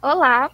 Olá, 0.00 0.50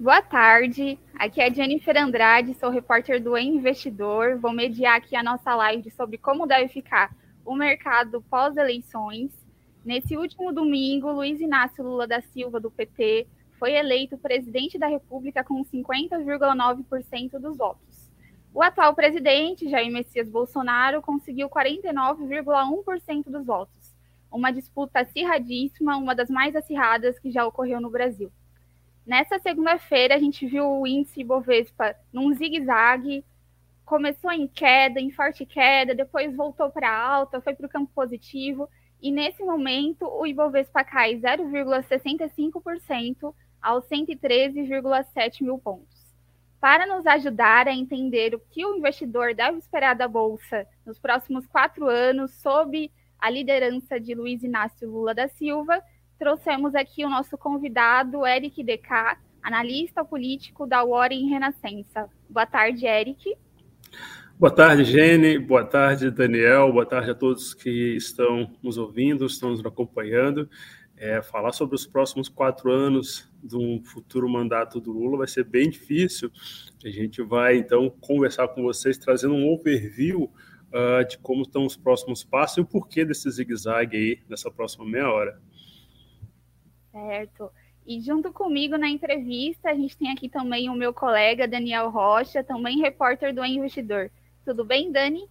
boa 0.00 0.22
tarde. 0.22 0.98
Aqui 1.14 1.40
é 1.40 1.52
Jennifer 1.52 1.96
Andrade, 1.96 2.54
sou 2.54 2.70
repórter 2.70 3.22
do 3.22 3.36
Investidor. 3.36 4.38
Vou 4.38 4.50
mediar 4.50 4.96
aqui 4.96 5.14
a 5.14 5.22
nossa 5.22 5.54
live 5.54 5.90
sobre 5.90 6.16
como 6.16 6.46
deve 6.46 6.68
ficar 6.68 7.14
o 7.44 7.54
mercado 7.54 8.22
pós-eleições. 8.30 9.30
Nesse 9.84 10.16
último 10.16 10.52
domingo, 10.52 11.12
Luiz 11.12 11.40
Inácio 11.40 11.84
Lula 11.84 12.06
da 12.06 12.22
Silva, 12.22 12.58
do 12.58 12.70
PT, 12.70 13.26
foi 13.58 13.74
eleito 13.74 14.16
presidente 14.16 14.78
da 14.78 14.86
República 14.86 15.44
com 15.44 15.62
50,9% 15.62 17.38
dos 17.38 17.56
votos. 17.56 17.93
O 18.54 18.62
atual 18.62 18.94
presidente, 18.94 19.68
Jair 19.68 19.90
Messias 19.90 20.30
Bolsonaro, 20.30 21.02
conseguiu 21.02 21.50
49,1% 21.50 23.24
dos 23.24 23.44
votos. 23.44 23.92
Uma 24.30 24.52
disputa 24.52 25.00
acirradíssima, 25.00 25.96
uma 25.96 26.14
das 26.14 26.30
mais 26.30 26.54
acirradas 26.54 27.18
que 27.18 27.32
já 27.32 27.44
ocorreu 27.44 27.80
no 27.80 27.90
Brasil. 27.90 28.30
Nessa 29.04 29.40
segunda-feira, 29.40 30.14
a 30.14 30.20
gente 30.20 30.46
viu 30.46 30.70
o 30.70 30.86
índice 30.86 31.24
Bovespa 31.24 31.96
num 32.12 32.32
zigue-zague, 32.32 33.24
começou 33.84 34.30
em 34.30 34.46
queda, 34.46 35.00
em 35.00 35.10
forte 35.10 35.44
queda, 35.44 35.92
depois 35.92 36.36
voltou 36.36 36.70
para 36.70 36.96
alta, 36.96 37.40
foi 37.40 37.56
para 37.56 37.66
o 37.66 37.70
campo 37.70 37.90
positivo, 37.92 38.70
e 39.02 39.10
nesse 39.10 39.42
momento 39.42 40.06
o 40.06 40.24
Ibovespa 40.24 40.84
cai 40.84 41.16
0,65% 41.16 43.34
aos 43.60 43.84
113,7 43.86 45.42
mil 45.42 45.58
pontos. 45.58 45.93
Para 46.64 46.86
nos 46.86 47.06
ajudar 47.06 47.68
a 47.68 47.74
entender 47.74 48.34
o 48.34 48.40
que 48.50 48.64
o 48.64 48.76
investidor 48.78 49.34
deve 49.34 49.58
esperar 49.58 49.94
da 49.94 50.08
Bolsa 50.08 50.66
nos 50.86 50.98
próximos 50.98 51.46
quatro 51.46 51.90
anos, 51.90 52.32
sob 52.40 52.90
a 53.18 53.28
liderança 53.28 54.00
de 54.00 54.14
Luiz 54.14 54.42
Inácio 54.42 54.88
Lula 54.90 55.14
da 55.14 55.28
Silva, 55.28 55.78
trouxemos 56.18 56.74
aqui 56.74 57.04
o 57.04 57.10
nosso 57.10 57.36
convidado, 57.36 58.26
Eric 58.26 58.64
DK, 58.64 59.18
analista 59.42 60.02
político 60.06 60.66
da 60.66 60.82
Warren 60.82 61.28
Renascença. 61.28 62.08
Boa 62.30 62.46
tarde, 62.46 62.86
Eric. 62.86 63.36
Boa 64.38 64.50
tarde, 64.50 64.84
Gene. 64.84 65.38
Boa 65.38 65.66
tarde, 65.66 66.10
Daniel. 66.10 66.72
Boa 66.72 66.86
tarde 66.86 67.10
a 67.10 67.14
todos 67.14 67.52
que 67.52 67.94
estão 67.94 68.50
nos 68.62 68.78
ouvindo, 68.78 69.26
estão 69.26 69.50
nos 69.50 69.62
acompanhando. 69.62 70.48
É, 70.96 71.20
falar 71.20 71.52
sobre 71.52 71.74
os 71.74 71.86
próximos 71.86 72.30
quatro 72.30 72.72
anos 72.72 73.30
de 73.44 73.56
um 73.56 73.82
futuro 73.84 74.28
mandato 74.28 74.80
do 74.80 74.90
Lula 74.90 75.18
vai 75.18 75.28
ser 75.28 75.44
bem 75.44 75.68
difícil. 75.68 76.30
A 76.84 76.88
gente 76.88 77.22
vai, 77.22 77.58
então, 77.58 77.90
conversar 78.00 78.48
com 78.48 78.62
vocês, 78.62 78.96
trazendo 78.96 79.34
um 79.34 79.52
overview 79.52 80.24
uh, 80.24 81.06
de 81.06 81.18
como 81.18 81.42
estão 81.42 81.66
os 81.66 81.76
próximos 81.76 82.24
passos 82.24 82.58
e 82.58 82.60
o 82.62 82.66
porquê 82.66 83.04
desse 83.04 83.30
zigue-zague 83.30 83.96
aí 83.96 84.18
nessa 84.28 84.50
próxima 84.50 84.84
meia 84.84 85.10
hora. 85.10 85.40
Certo. 86.90 87.50
E 87.86 88.00
junto 88.00 88.32
comigo 88.32 88.78
na 88.78 88.88
entrevista, 88.88 89.68
a 89.68 89.74
gente 89.74 89.96
tem 89.96 90.10
aqui 90.10 90.28
também 90.28 90.70
o 90.70 90.74
meu 90.74 90.94
colega 90.94 91.46
Daniel 91.46 91.90
Rocha, 91.90 92.42
também 92.42 92.80
repórter 92.80 93.34
do 93.34 93.44
Investidor. 93.44 94.10
Tudo 94.44 94.64
bem, 94.64 94.90
Dani? 94.90 95.28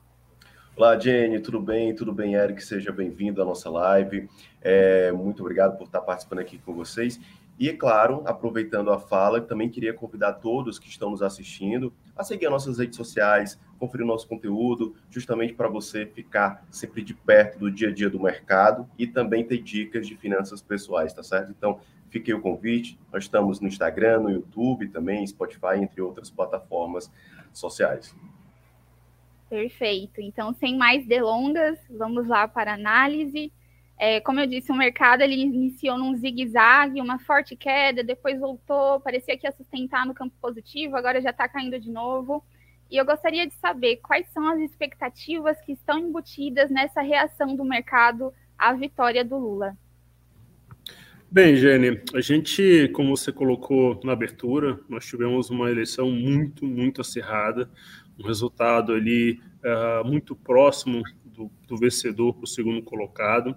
Olá, 0.76 1.00
Jenny, 1.00 1.40
tudo 1.40 1.60
bem? 1.60 1.94
Tudo 1.94 2.12
bem, 2.12 2.34
Eric? 2.34 2.64
Seja 2.64 2.92
bem-vindo 2.92 3.42
à 3.42 3.46
nossa 3.46 3.70
live. 3.70 4.28
É, 4.62 5.12
muito 5.12 5.42
obrigado 5.42 5.78
por 5.78 5.86
estar 5.86 6.02
participando 6.02 6.40
aqui 6.40 6.58
com 6.58 6.74
vocês. 6.74 7.20
E, 7.64 7.70
é 7.70 7.74
claro, 7.74 8.22
aproveitando 8.26 8.92
a 8.92 9.00
fala, 9.00 9.40
também 9.40 9.70
queria 9.70 9.94
convidar 9.94 10.34
todos 10.34 10.78
que 10.78 10.90
estão 10.90 11.12
nos 11.12 11.22
assistindo 11.22 11.94
a 12.14 12.22
seguir 12.22 12.48
as 12.48 12.52
nossas 12.52 12.78
redes 12.78 12.98
sociais, 12.98 13.58
conferir 13.80 14.04
o 14.04 14.08
nosso 14.10 14.28
conteúdo, 14.28 14.94
justamente 15.10 15.54
para 15.54 15.70
você 15.70 16.06
ficar 16.06 16.68
sempre 16.70 17.02
de 17.02 17.14
perto 17.14 17.60
do 17.60 17.72
dia 17.72 17.88
a 17.88 17.94
dia 17.94 18.10
do 18.10 18.20
mercado 18.20 18.86
e 19.00 19.08
também 19.08 19.46
ter 19.46 19.60
dicas 19.60 20.06
de 20.06 20.18
finanças 20.18 20.62
pessoais, 20.62 21.14
tá 21.14 21.24
certo? 21.24 21.52
Então, 21.52 21.80
fiquei 22.10 22.34
o 22.34 22.42
convite. 22.42 23.00
Nós 23.14 23.24
estamos 23.24 23.62
no 23.62 23.68
Instagram, 23.70 24.20
no 24.20 24.30
YouTube 24.30 24.90
também, 24.90 25.26
Spotify, 25.26 25.78
entre 25.78 26.02
outras 26.02 26.30
plataformas 26.30 27.10
sociais. 27.54 28.14
Perfeito. 29.50 30.20
Então, 30.20 30.54
sem 30.54 30.78
mais 30.78 31.08
delongas, 31.08 31.80
vamos 31.90 32.28
lá 32.28 32.46
para 32.46 32.72
a 32.72 32.76
análise. 32.76 33.54
É, 34.06 34.20
como 34.20 34.38
eu 34.38 34.46
disse, 34.46 34.70
o 34.70 34.76
mercado 34.76 35.22
ele 35.22 35.34
iniciou 35.34 35.98
num 35.98 36.14
zigue-zague, 36.14 37.00
uma 37.00 37.20
forte 37.20 37.56
queda, 37.56 38.04
depois 38.04 38.38
voltou, 38.38 39.00
parecia 39.00 39.38
que 39.38 39.48
ia 39.48 39.52
sustentar 39.54 40.06
no 40.06 40.14
campo 40.14 40.36
positivo, 40.42 40.98
agora 40.98 41.22
já 41.22 41.30
está 41.30 41.48
caindo 41.48 41.80
de 41.80 41.90
novo. 41.90 42.44
E 42.92 42.98
eu 42.98 43.06
gostaria 43.06 43.48
de 43.48 43.54
saber 43.54 44.02
quais 44.04 44.28
são 44.34 44.46
as 44.50 44.60
expectativas 44.60 45.58
que 45.62 45.72
estão 45.72 46.00
embutidas 46.00 46.70
nessa 46.70 47.00
reação 47.02 47.56
do 47.56 47.64
mercado 47.64 48.34
à 48.58 48.74
vitória 48.74 49.24
do 49.24 49.38
Lula. 49.38 49.74
Bem, 51.32 51.56
Jenny, 51.56 52.02
a 52.14 52.20
gente, 52.20 52.90
como 52.90 53.16
você 53.16 53.32
colocou 53.32 54.02
na 54.04 54.12
abertura, 54.12 54.82
nós 54.90 55.06
tivemos 55.06 55.50
uma 55.50 55.72
eleição 55.72 56.12
muito, 56.12 56.66
muito 56.66 57.00
acirrada, 57.00 57.72
um 58.20 58.28
resultado 58.28 58.92
ali 58.92 59.40
uh, 59.64 60.06
muito 60.06 60.36
próximo 60.36 61.02
do, 61.24 61.50
do 61.68 61.78
vencedor 61.78 62.34
para 62.34 62.44
o 62.44 62.48
segundo 62.48 62.82
colocado. 62.84 63.56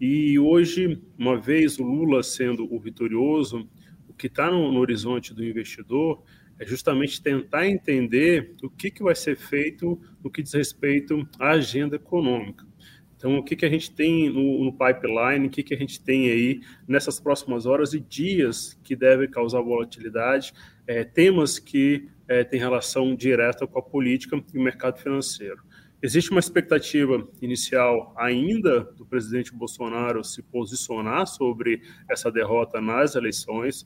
E 0.00 0.38
hoje, 0.38 1.00
uma 1.18 1.36
vez 1.36 1.78
o 1.78 1.82
Lula 1.82 2.22
sendo 2.22 2.72
o 2.72 2.78
vitorioso, 2.78 3.68
o 4.08 4.14
que 4.14 4.28
está 4.28 4.50
no, 4.50 4.70
no, 4.70 4.78
horizonte 4.78 5.34
do 5.34 5.44
investidor 5.44 6.22
é 6.58 6.64
justamente 6.64 7.20
tentar 7.20 7.66
entender 7.66 8.54
o 8.62 8.70
que, 8.70 8.90
que 8.90 9.02
vai 9.02 9.14
ser 9.14 9.36
feito 9.36 10.00
no 10.22 10.30
que 10.30 10.42
diz 10.42 10.52
respeito 10.52 11.28
à 11.38 11.50
agenda 11.50 11.96
econômica. 11.96 12.64
Então, 13.16 13.36
o 13.36 13.42
que, 13.42 13.56
que 13.56 13.66
a 13.66 13.68
gente 13.68 13.90
tem 13.90 14.30
no, 14.30 14.64
no 14.64 14.72
pipeline, 14.72 15.48
o 15.48 15.50
que, 15.50 15.64
que 15.64 15.74
a 15.74 15.76
gente 15.76 16.00
tem 16.00 16.30
aí 16.30 16.60
nessas 16.86 17.18
próximas 17.18 17.66
horas 17.66 17.92
e 17.92 17.98
dias 17.98 18.78
que 18.84 18.94
devem 18.94 19.28
causar 19.28 19.60
volatilidade, 19.60 20.52
é, 20.86 21.02
temas 21.02 21.58
que 21.58 22.08
é, 22.28 22.44
têm 22.44 22.60
relação 22.60 23.16
direta 23.16 23.66
com 23.66 23.78
a 23.80 23.82
política 23.82 24.40
e 24.54 24.58
o 24.58 24.62
mercado 24.62 25.00
financeiro. 25.00 25.60
Existe 26.00 26.30
uma 26.30 26.38
expectativa 26.38 27.28
inicial 27.42 28.14
ainda 28.16 28.82
do 28.96 29.04
presidente 29.04 29.52
Bolsonaro 29.52 30.22
se 30.22 30.40
posicionar 30.42 31.26
sobre 31.26 31.82
essa 32.08 32.30
derrota 32.30 32.80
nas 32.80 33.16
eleições. 33.16 33.84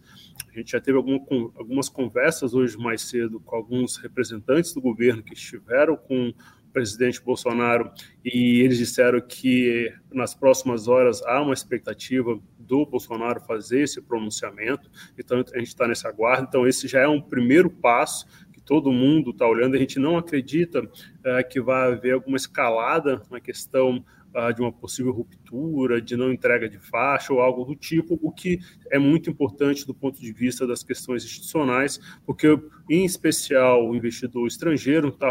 A 0.53 0.59
gente 0.59 0.73
já 0.73 0.81
teve 0.81 0.99
algum, 0.99 1.19
algumas 1.57 1.89
conversas 1.89 2.53
hoje 2.53 2.77
mais 2.77 3.01
cedo 3.01 3.41
com 3.41 3.57
alguns 3.57 3.97
representantes 3.97 4.75
do 4.75 4.81
governo 4.83 5.23
que 5.23 5.33
estiveram 5.33 5.97
com 5.97 6.29
o 6.29 6.35
presidente 6.71 7.23
Bolsonaro 7.23 7.91
e 8.23 8.61
eles 8.61 8.77
disseram 8.77 9.19
que 9.19 9.91
nas 10.13 10.35
próximas 10.35 10.89
horas 10.89 11.23
há 11.23 11.41
uma 11.41 11.55
expectativa 11.55 12.39
do 12.59 12.85
Bolsonaro 12.85 13.41
fazer 13.41 13.85
esse 13.85 14.03
pronunciamento. 14.03 14.91
Então 15.19 15.43
a 15.55 15.59
gente 15.59 15.69
está 15.69 15.89
nesse 15.89 16.07
aguardo. 16.07 16.47
Então 16.47 16.67
esse 16.67 16.87
já 16.87 17.01
é 17.01 17.09
um 17.09 17.23
primeiro 17.23 17.71
passo 17.71 18.27
todo 18.65 18.93
mundo 18.93 19.31
está 19.31 19.47
olhando, 19.47 19.75
a 19.75 19.79
gente 19.79 19.99
não 19.99 20.17
acredita 20.17 20.89
é, 21.25 21.43
que 21.43 21.61
vai 21.61 21.93
haver 21.93 22.15
alguma 22.15 22.37
escalada 22.37 23.23
na 23.31 23.41
questão 23.41 24.05
uh, 24.35 24.53
de 24.53 24.61
uma 24.61 24.73
possível 24.73 25.13
ruptura, 25.13 26.01
de 26.01 26.17
não 26.17 26.33
entrega 26.33 26.69
de 26.69 26.79
faixa 26.79 27.33
ou 27.33 27.41
algo 27.41 27.65
do 27.65 27.77
tipo, 27.77 28.19
o 28.21 28.33
que 28.33 28.59
é 28.91 28.99
muito 28.99 29.31
importante 29.31 29.87
do 29.87 29.95
ponto 29.95 30.21
de 30.21 30.33
vista 30.33 30.67
das 30.67 30.83
questões 30.83 31.25
institucionais, 31.25 32.01
porque, 32.25 32.59
em 32.89 33.05
especial, 33.05 33.89
o 33.89 33.95
investidor 33.95 34.47
estrangeiro 34.47 35.09
está 35.09 35.31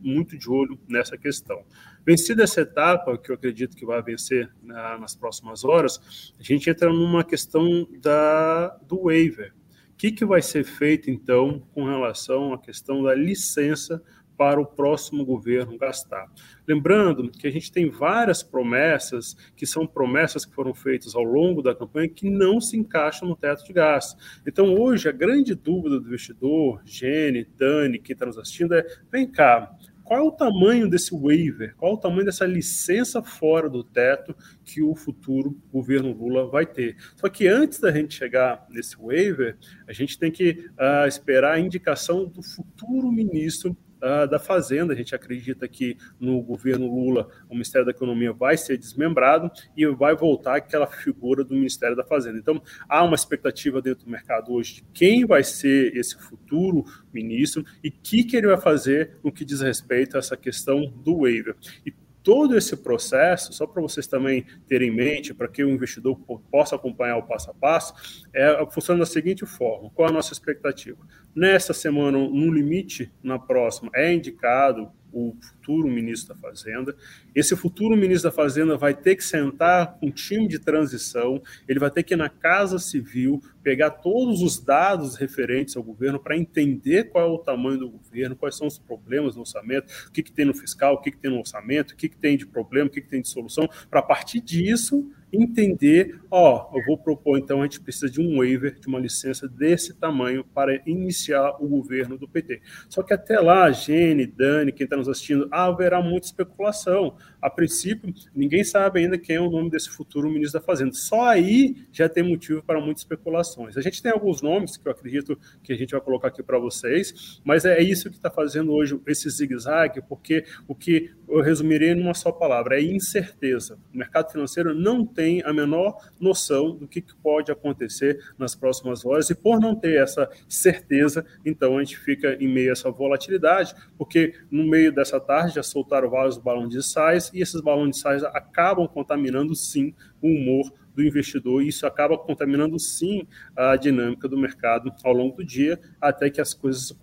muito 0.00 0.38
de 0.38 0.50
olho 0.50 0.78
nessa 0.88 1.16
questão. 1.16 1.64
Vencida 2.04 2.42
essa 2.42 2.62
etapa, 2.62 3.16
que 3.16 3.30
eu 3.30 3.34
acredito 3.34 3.76
que 3.76 3.86
vai 3.86 4.02
vencer 4.02 4.52
né, 4.62 4.96
nas 5.00 5.14
próximas 5.14 5.64
horas, 5.64 6.34
a 6.38 6.42
gente 6.42 6.68
entra 6.68 6.92
numa 6.92 7.22
questão 7.22 7.88
da, 8.00 8.68
do 8.86 9.04
waiver, 9.04 9.54
que, 9.96 10.10
que 10.10 10.24
vai 10.24 10.42
ser 10.42 10.64
feito, 10.64 11.10
então, 11.10 11.62
com 11.72 11.84
relação 11.84 12.52
à 12.52 12.58
questão 12.58 13.02
da 13.02 13.14
licença 13.14 14.02
para 14.36 14.60
o 14.60 14.66
próximo 14.66 15.24
governo 15.24 15.78
gastar. 15.78 16.28
Lembrando 16.66 17.30
que 17.30 17.46
a 17.46 17.50
gente 17.50 17.70
tem 17.70 17.88
várias 17.88 18.42
promessas, 18.42 19.36
que 19.56 19.64
são 19.66 19.86
promessas 19.86 20.44
que 20.44 20.54
foram 20.54 20.74
feitas 20.74 21.14
ao 21.14 21.22
longo 21.22 21.62
da 21.62 21.74
campanha, 21.74 22.08
que 22.08 22.28
não 22.28 22.60
se 22.60 22.76
encaixam 22.76 23.28
no 23.28 23.36
teto 23.36 23.64
de 23.64 23.72
gastos. 23.72 24.40
Então, 24.46 24.74
hoje, 24.74 25.08
a 25.08 25.12
grande 25.12 25.54
dúvida 25.54 26.00
do 26.00 26.08
investidor, 26.08 26.80
Gene, 26.84 27.46
Dani, 27.56 27.98
que 27.98 28.14
está 28.14 28.26
nos 28.26 28.38
assistindo, 28.38 28.74
é: 28.74 28.84
vem 29.12 29.30
cá, 29.30 29.70
qual 30.04 30.20
é 30.20 30.22
o 30.22 30.32
tamanho 30.32 30.88
desse 30.88 31.14
waiver, 31.14 31.74
qual 31.76 31.92
é 31.92 31.94
o 31.94 31.98
tamanho 31.98 32.24
dessa 32.24 32.44
licença 32.44 33.22
fora 33.22 33.68
do 33.68 33.84
teto 33.84 34.34
que 34.64 34.82
o 34.82 34.94
futuro 34.94 35.56
governo 35.72 36.12
Lula 36.12 36.46
vai 36.46 36.66
ter. 36.66 36.96
Só 37.16 37.28
que 37.28 37.46
antes 37.46 37.78
da 37.78 37.90
gente 37.90 38.14
chegar 38.14 38.66
nesse 38.68 38.96
waiver, 38.96 39.56
a 39.86 39.92
gente 39.92 40.18
tem 40.18 40.30
que 40.30 40.70
uh, 40.72 41.06
esperar 41.06 41.54
a 41.54 41.60
indicação 41.60 42.26
do 42.26 42.42
futuro 42.42 43.10
ministro 43.10 43.76
uh, 44.02 44.28
da 44.28 44.38
Fazenda. 44.38 44.92
A 44.92 44.96
gente 44.96 45.14
acredita 45.14 45.66
que 45.68 45.96
no 46.18 46.42
governo 46.42 46.86
Lula 46.86 47.28
o 47.48 47.54
Ministério 47.54 47.86
da 47.86 47.92
Economia 47.92 48.32
vai 48.32 48.56
ser 48.56 48.76
desmembrado 48.76 49.50
e 49.76 49.86
vai 49.86 50.14
voltar 50.14 50.56
aquela 50.56 50.86
figura 50.86 51.44
do 51.44 51.54
Ministério 51.54 51.96
da 51.96 52.04
Fazenda. 52.04 52.38
Então, 52.38 52.60
há 52.88 53.02
uma 53.04 53.14
expectativa 53.14 53.80
dentro 53.80 54.04
do 54.04 54.10
mercado 54.10 54.52
hoje 54.52 54.74
de 54.74 54.84
quem 54.92 55.24
vai 55.24 55.44
ser 55.44 55.96
esse 55.96 56.16
futuro 56.16 56.84
ministro 57.12 57.64
e 57.82 57.88
o 57.88 57.92
que, 58.02 58.24
que 58.24 58.36
ele 58.36 58.48
vai 58.48 58.60
fazer 58.60 59.18
no 59.22 59.30
que 59.30 59.44
diz 59.44 59.60
respeito 59.60 60.16
a 60.16 60.18
essa 60.18 60.36
questão 60.36 60.92
do 61.04 61.20
waiver. 61.20 61.54
E 61.86 61.92
todo 62.22 62.56
esse 62.56 62.76
processo, 62.76 63.52
só 63.52 63.66
para 63.66 63.82
vocês 63.82 64.06
também 64.06 64.44
terem 64.68 64.88
em 64.88 64.94
mente, 64.94 65.34
para 65.34 65.48
que 65.48 65.64
o 65.64 65.70
investidor 65.70 66.18
possa 66.50 66.76
acompanhar 66.76 67.16
o 67.16 67.22
passo 67.24 67.50
a 67.50 67.54
passo, 67.54 67.94
é, 68.32 68.64
funciona 68.70 69.00
da 69.00 69.06
seguinte 69.06 69.44
forma: 69.44 69.90
qual 69.90 70.08
a 70.08 70.12
nossa 70.12 70.32
expectativa? 70.32 70.98
Nessa 71.34 71.72
semana, 71.72 72.18
no 72.18 72.52
limite, 72.52 73.12
na 73.22 73.38
próxima, 73.38 73.90
é 73.94 74.12
indicado 74.12 74.90
o 75.12 75.36
futuro 75.40 75.88
ministro 75.88 76.34
da 76.34 76.40
Fazenda. 76.40 76.96
Esse 77.34 77.54
futuro 77.56 77.96
ministro 77.96 78.30
da 78.30 78.34
Fazenda 78.34 78.76
vai 78.76 78.94
ter 78.94 79.16
que 79.16 79.24
sentar 79.24 79.98
um 80.02 80.10
time 80.10 80.48
de 80.48 80.58
transição, 80.58 81.42
ele 81.68 81.78
vai 81.78 81.90
ter 81.90 82.02
que 82.02 82.14
ir 82.14 82.16
na 82.16 82.28
Casa 82.28 82.78
Civil, 82.78 83.42
pegar 83.62 83.90
todos 83.90 84.42
os 84.42 84.58
dados 84.58 85.16
referentes 85.16 85.76
ao 85.76 85.82
governo 85.82 86.18
para 86.18 86.36
entender 86.36 87.04
qual 87.04 87.28
é 87.28 87.30
o 87.30 87.38
tamanho 87.38 87.78
do 87.78 87.90
governo, 87.90 88.34
quais 88.36 88.56
são 88.56 88.66
os 88.66 88.78
problemas 88.78 89.34
no 89.34 89.42
orçamento, 89.42 89.92
o 90.08 90.12
que, 90.12 90.22
que 90.22 90.32
tem 90.32 90.44
no 90.44 90.54
fiscal, 90.54 90.94
o 90.94 91.00
que, 91.00 91.10
que 91.10 91.18
tem 91.18 91.30
no 91.30 91.38
orçamento, 91.38 91.92
o 91.92 91.96
que, 91.96 92.08
que 92.08 92.16
tem 92.16 92.36
de 92.36 92.46
problema, 92.46 92.88
o 92.88 92.90
que, 92.90 93.00
que 93.00 93.08
tem 93.08 93.20
de 93.20 93.28
solução, 93.28 93.68
para 93.90 94.02
partir 94.02 94.40
disso 94.40 95.10
entender, 95.32 96.20
ó, 96.30 96.70
eu 96.74 96.84
vou 96.84 96.98
propor 96.98 97.38
então 97.38 97.60
a 97.60 97.64
gente 97.64 97.80
precisa 97.80 98.10
de 98.10 98.20
um 98.20 98.38
waiver, 98.38 98.78
de 98.78 98.86
uma 98.86 98.98
licença 98.98 99.48
desse 99.48 99.94
tamanho 99.94 100.44
para 100.44 100.82
iniciar 100.86 101.56
o 101.58 101.66
governo 101.66 102.18
do 102.18 102.28
PT. 102.28 102.60
Só 102.88 103.02
que 103.02 103.14
até 103.14 103.40
lá, 103.40 103.70
Gene, 103.72 104.26
Dani, 104.26 104.72
quem 104.72 104.84
está 104.84 104.96
nos 104.96 105.08
assistindo, 105.08 105.48
haverá 105.50 106.02
muita 106.02 106.26
especulação. 106.26 107.16
A 107.42 107.50
princípio, 107.50 108.14
ninguém 108.34 108.62
sabe 108.62 109.00
ainda 109.00 109.18
quem 109.18 109.34
é 109.34 109.40
o 109.40 109.50
nome 109.50 109.68
desse 109.68 109.90
futuro 109.90 110.30
ministro 110.30 110.60
da 110.60 110.64
Fazenda. 110.64 110.92
Só 110.94 111.24
aí 111.24 111.84
já 111.90 112.08
tem 112.08 112.22
motivo 112.22 112.62
para 112.62 112.80
muitas 112.80 113.02
especulações. 113.02 113.76
A 113.76 113.80
gente 113.80 114.00
tem 114.00 114.12
alguns 114.12 114.40
nomes 114.40 114.76
que 114.76 114.86
eu 114.86 114.92
acredito 114.92 115.36
que 115.62 115.72
a 115.72 115.76
gente 115.76 115.90
vai 115.90 116.00
colocar 116.00 116.28
aqui 116.28 116.42
para 116.42 116.58
vocês, 116.58 117.40
mas 117.44 117.64
é 117.64 117.82
isso 117.82 118.08
que 118.08 118.16
está 118.16 118.30
fazendo 118.30 118.72
hoje 118.72 118.98
esse 119.08 119.28
zigue-zague, 119.28 120.00
porque 120.08 120.44
o 120.68 120.74
que 120.74 121.10
eu 121.28 121.40
resumirei 121.40 121.94
numa 121.94 122.14
só 122.14 122.30
palavra 122.30 122.78
é 122.78 122.82
incerteza. 122.82 123.76
O 123.92 123.96
mercado 123.96 124.30
financeiro 124.30 124.72
não 124.74 125.04
tem 125.04 125.42
a 125.42 125.52
menor 125.52 125.96
noção 126.20 126.76
do 126.76 126.86
que 126.86 127.02
pode 127.22 127.50
acontecer 127.50 128.22
nas 128.38 128.54
próximas 128.54 129.04
horas, 129.04 129.30
e 129.30 129.34
por 129.34 129.58
não 129.58 129.74
ter 129.74 130.00
essa 130.00 130.30
certeza, 130.48 131.26
então 131.44 131.76
a 131.76 131.82
gente 131.82 131.98
fica 131.98 132.36
em 132.40 132.46
meio 132.46 132.70
a 132.70 132.72
essa 132.72 132.90
volatilidade, 132.90 133.74
porque 133.98 134.34
no 134.50 134.64
meio 134.64 134.92
dessa 134.92 135.18
tarde 135.18 135.56
já 135.56 135.62
soltaram 135.62 136.08
vários 136.08 136.38
balões 136.38 136.70
de 136.70 136.82
sais, 136.82 137.31
e 137.32 137.40
esses 137.40 137.60
balões 137.60 137.96
de 137.96 137.98
sais 137.98 138.22
acabam 138.24 138.86
contaminando 138.86 139.54
sim 139.54 139.94
o 140.20 140.28
humor 140.28 140.72
do 140.94 141.02
investidor, 141.02 141.62
e 141.62 141.68
isso 141.68 141.86
acaba 141.86 142.18
contaminando 142.18 142.78
sim 142.78 143.26
a 143.56 143.76
dinâmica 143.76 144.28
do 144.28 144.36
mercado 144.36 144.92
ao 145.02 145.12
longo 145.12 145.36
do 145.36 145.44
dia, 145.44 145.80
até 146.00 146.28
que 146.28 146.40
as 146.40 146.52
coisas 146.52 146.96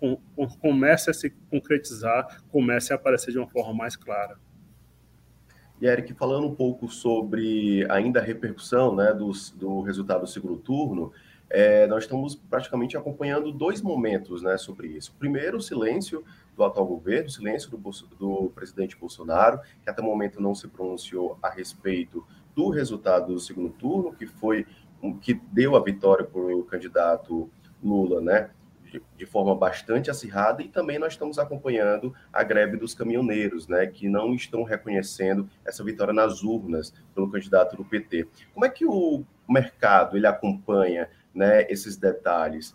comecem 0.60 1.10
a 1.10 1.14
se 1.14 1.30
concretizar, 1.50 2.42
comecem 2.50 2.94
a 2.94 2.98
aparecer 2.98 3.32
de 3.32 3.38
uma 3.38 3.48
forma 3.48 3.74
mais 3.74 3.96
clara. 3.96 4.38
E 5.80 5.86
Eric, 5.86 6.12
falando 6.14 6.46
um 6.46 6.54
pouco 6.54 6.88
sobre 6.88 7.86
ainda 7.90 8.20
a 8.20 8.22
repercussão 8.22 8.94
né, 8.94 9.14
do, 9.14 9.32
do 9.56 9.80
resultado 9.80 10.20
do 10.20 10.26
segundo 10.26 10.56
turno, 10.58 11.10
é, 11.48 11.86
nós 11.88 12.04
estamos 12.04 12.36
praticamente 12.36 12.96
acompanhando 12.96 13.50
dois 13.50 13.82
momentos 13.82 14.42
né, 14.42 14.56
sobre 14.56 14.88
isso. 14.88 15.12
Primeiro, 15.18 15.56
o 15.56 15.60
silêncio 15.60 16.22
do 16.56 16.64
atual 16.64 16.86
governo, 16.86 17.30
silêncio 17.30 17.70
do, 17.70 17.78
do 18.18 18.50
presidente 18.54 18.96
Bolsonaro, 18.96 19.60
que 19.82 19.88
até 19.88 20.02
o 20.02 20.04
momento 20.04 20.40
não 20.40 20.54
se 20.54 20.68
pronunciou 20.68 21.38
a 21.42 21.48
respeito 21.48 22.26
do 22.54 22.68
resultado 22.68 23.32
do 23.32 23.40
segundo 23.40 23.70
turno, 23.70 24.12
que 24.12 24.26
foi 24.26 24.66
que 25.22 25.34
deu 25.50 25.76
a 25.76 25.82
vitória 25.82 26.24
para 26.24 26.40
o 26.40 26.62
candidato 26.64 27.50
Lula, 27.82 28.20
né? 28.20 28.50
de, 29.16 29.26
forma 29.26 29.54
bastante 29.54 30.10
acirrada 30.10 30.62
e 30.62 30.68
também 30.68 30.98
nós 30.98 31.12
estamos 31.12 31.38
acompanhando 31.38 32.12
a 32.32 32.42
greve 32.42 32.76
dos 32.76 32.94
caminhoneiros, 32.94 33.68
né, 33.68 33.86
que 33.86 34.08
não 34.08 34.34
estão 34.34 34.64
reconhecendo 34.64 35.48
essa 35.64 35.84
vitória 35.84 36.12
nas 36.12 36.42
urnas 36.42 36.92
pelo 37.14 37.30
candidato 37.30 37.76
do 37.76 37.84
PT. 37.84 38.26
Como 38.52 38.66
é 38.66 38.68
que 38.68 38.84
o 38.84 39.24
mercado 39.48 40.16
ele 40.16 40.26
acompanha, 40.26 41.08
né, 41.34 41.70
esses 41.70 41.96
detalhes? 41.96 42.74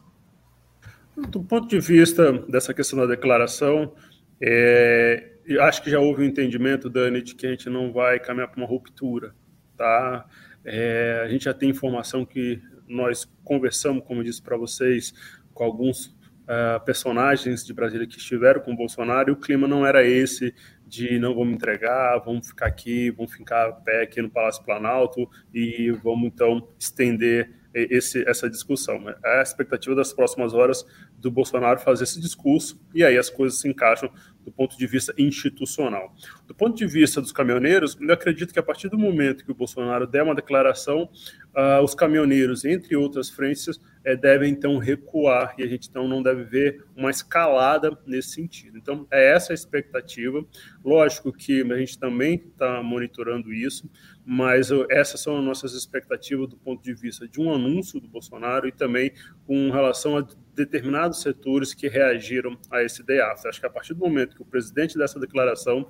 Do 1.17 1.43
ponto 1.43 1.67
de 1.67 1.79
vista 1.79 2.33
dessa 2.49 2.73
questão 2.73 2.99
da 2.99 3.05
declaração, 3.05 3.93
é, 4.41 5.31
acho 5.61 5.81
que 5.81 5.89
já 5.89 5.99
houve 5.99 6.23
um 6.23 6.25
entendimento, 6.25 6.89
Dani, 6.89 7.21
de 7.21 7.35
que 7.35 7.47
a 7.47 7.49
gente 7.49 7.69
não 7.69 7.93
vai 7.93 8.19
caminhar 8.19 8.49
para 8.49 8.57
uma 8.57 8.67
ruptura, 8.67 9.33
tá? 9.77 10.25
É, 10.63 11.21
a 11.23 11.29
gente 11.29 11.45
já 11.45 11.53
tem 11.53 11.69
informação 11.69 12.25
que 12.25 12.61
nós 12.87 13.25
conversamos, 13.43 14.03
como 14.05 14.19
eu 14.19 14.25
disse 14.25 14.41
para 14.41 14.57
vocês, 14.57 15.13
com 15.53 15.63
alguns 15.63 16.07
uh, 16.07 16.83
personagens 16.85 17.65
de 17.65 17.73
Brasília 17.73 18.07
que 18.07 18.17
estiveram 18.17 18.61
com 18.61 18.73
o 18.73 18.75
Bolsonaro, 18.75 19.29
e 19.29 19.33
o 19.33 19.37
clima 19.37 19.67
não 19.67 19.85
era 19.85 20.03
esse 20.03 20.53
de 20.85 21.17
não 21.17 21.33
vamos 21.33 21.55
entregar, 21.55 22.19
vamos 22.19 22.47
ficar 22.47 22.67
aqui, 22.67 23.09
vamos 23.11 23.33
ficar 23.33 23.69
a 23.69 23.71
pé 23.71 24.03
aqui 24.03 24.21
no 24.21 24.29
Palácio 24.29 24.63
Planalto 24.63 25.27
e 25.53 25.91
vamos 26.03 26.27
então 26.27 26.69
estender 26.79 27.51
esse, 27.75 28.27
essa 28.27 28.49
discussão. 28.49 29.09
É 29.23 29.39
a 29.39 29.41
expectativa 29.41 29.95
das 29.95 30.13
próximas 30.13 30.53
horas 30.53 30.85
do 31.17 31.29
Bolsonaro 31.29 31.79
fazer 31.79 32.03
esse 32.05 32.19
discurso 32.19 32.79
e 32.93 33.03
aí 33.03 33.17
as 33.17 33.29
coisas 33.29 33.59
se 33.59 33.67
encaixam 33.67 34.09
do 34.43 34.51
ponto 34.51 34.77
de 34.77 34.87
vista 34.87 35.13
institucional. 35.17 36.15
Do 36.47 36.53
ponto 36.53 36.77
de 36.77 36.85
vista 36.85 37.19
dos 37.19 37.31
caminhoneiros, 37.31 37.97
eu 37.99 38.13
acredito 38.13 38.53
que 38.53 38.59
a 38.59 38.63
partir 38.63 38.89
do 38.89 38.97
momento 38.97 39.43
que 39.43 39.51
o 39.51 39.55
Bolsonaro 39.55 40.05
der 40.05 40.23
uma 40.23 40.35
declaração, 40.35 41.09
uh, 41.55 41.83
os 41.83 41.95
caminhoneiros, 41.95 42.63
entre 42.63 42.95
outras 42.95 43.29
frentes, 43.29 43.79
é, 44.05 44.15
devem 44.15 44.51
então 44.51 44.77
recuar 44.77 45.55
e 45.57 45.63
a 45.63 45.67
gente 45.67 45.89
então 45.89 46.07
não 46.07 46.21
deve 46.21 46.43
ver 46.43 46.85
uma 46.95 47.09
escalada 47.09 47.97
nesse 48.05 48.29
sentido. 48.29 48.77
Então, 48.77 49.07
é 49.09 49.33
essa 49.33 49.51
a 49.51 49.55
expectativa. 49.55 50.45
Lógico 50.83 51.33
que 51.33 51.61
a 51.61 51.77
gente 51.77 51.97
também 51.97 52.35
está 52.35 52.83
monitorando 52.83 53.51
isso, 53.51 53.89
mas 54.23 54.69
essas 54.89 55.19
são 55.19 55.39
as 55.39 55.43
nossas 55.43 55.73
expectativas 55.73 56.47
do 56.47 56.55
ponto 56.55 56.83
de 56.83 56.93
vista 56.93 57.27
de 57.27 57.41
um 57.41 57.51
anúncio 57.51 57.99
do 57.99 58.07
Bolsonaro 58.07 58.67
e 58.67 58.71
também 58.71 59.11
com 59.47 59.71
relação 59.71 60.17
a 60.17 60.27
determinados 60.53 61.21
setores 61.21 61.73
que 61.73 61.87
reagiram 61.87 62.57
a 62.71 62.83
esse 62.83 63.03
DEAF. 63.03 63.47
Acho 63.47 63.59
que 63.59 63.65
a 63.65 63.69
partir 63.69 63.93
do 63.93 63.99
momento 63.99 64.35
que 64.35 64.41
o 64.41 64.45
presidente 64.45 64.97
dessa 64.97 65.19
declaração 65.19 65.87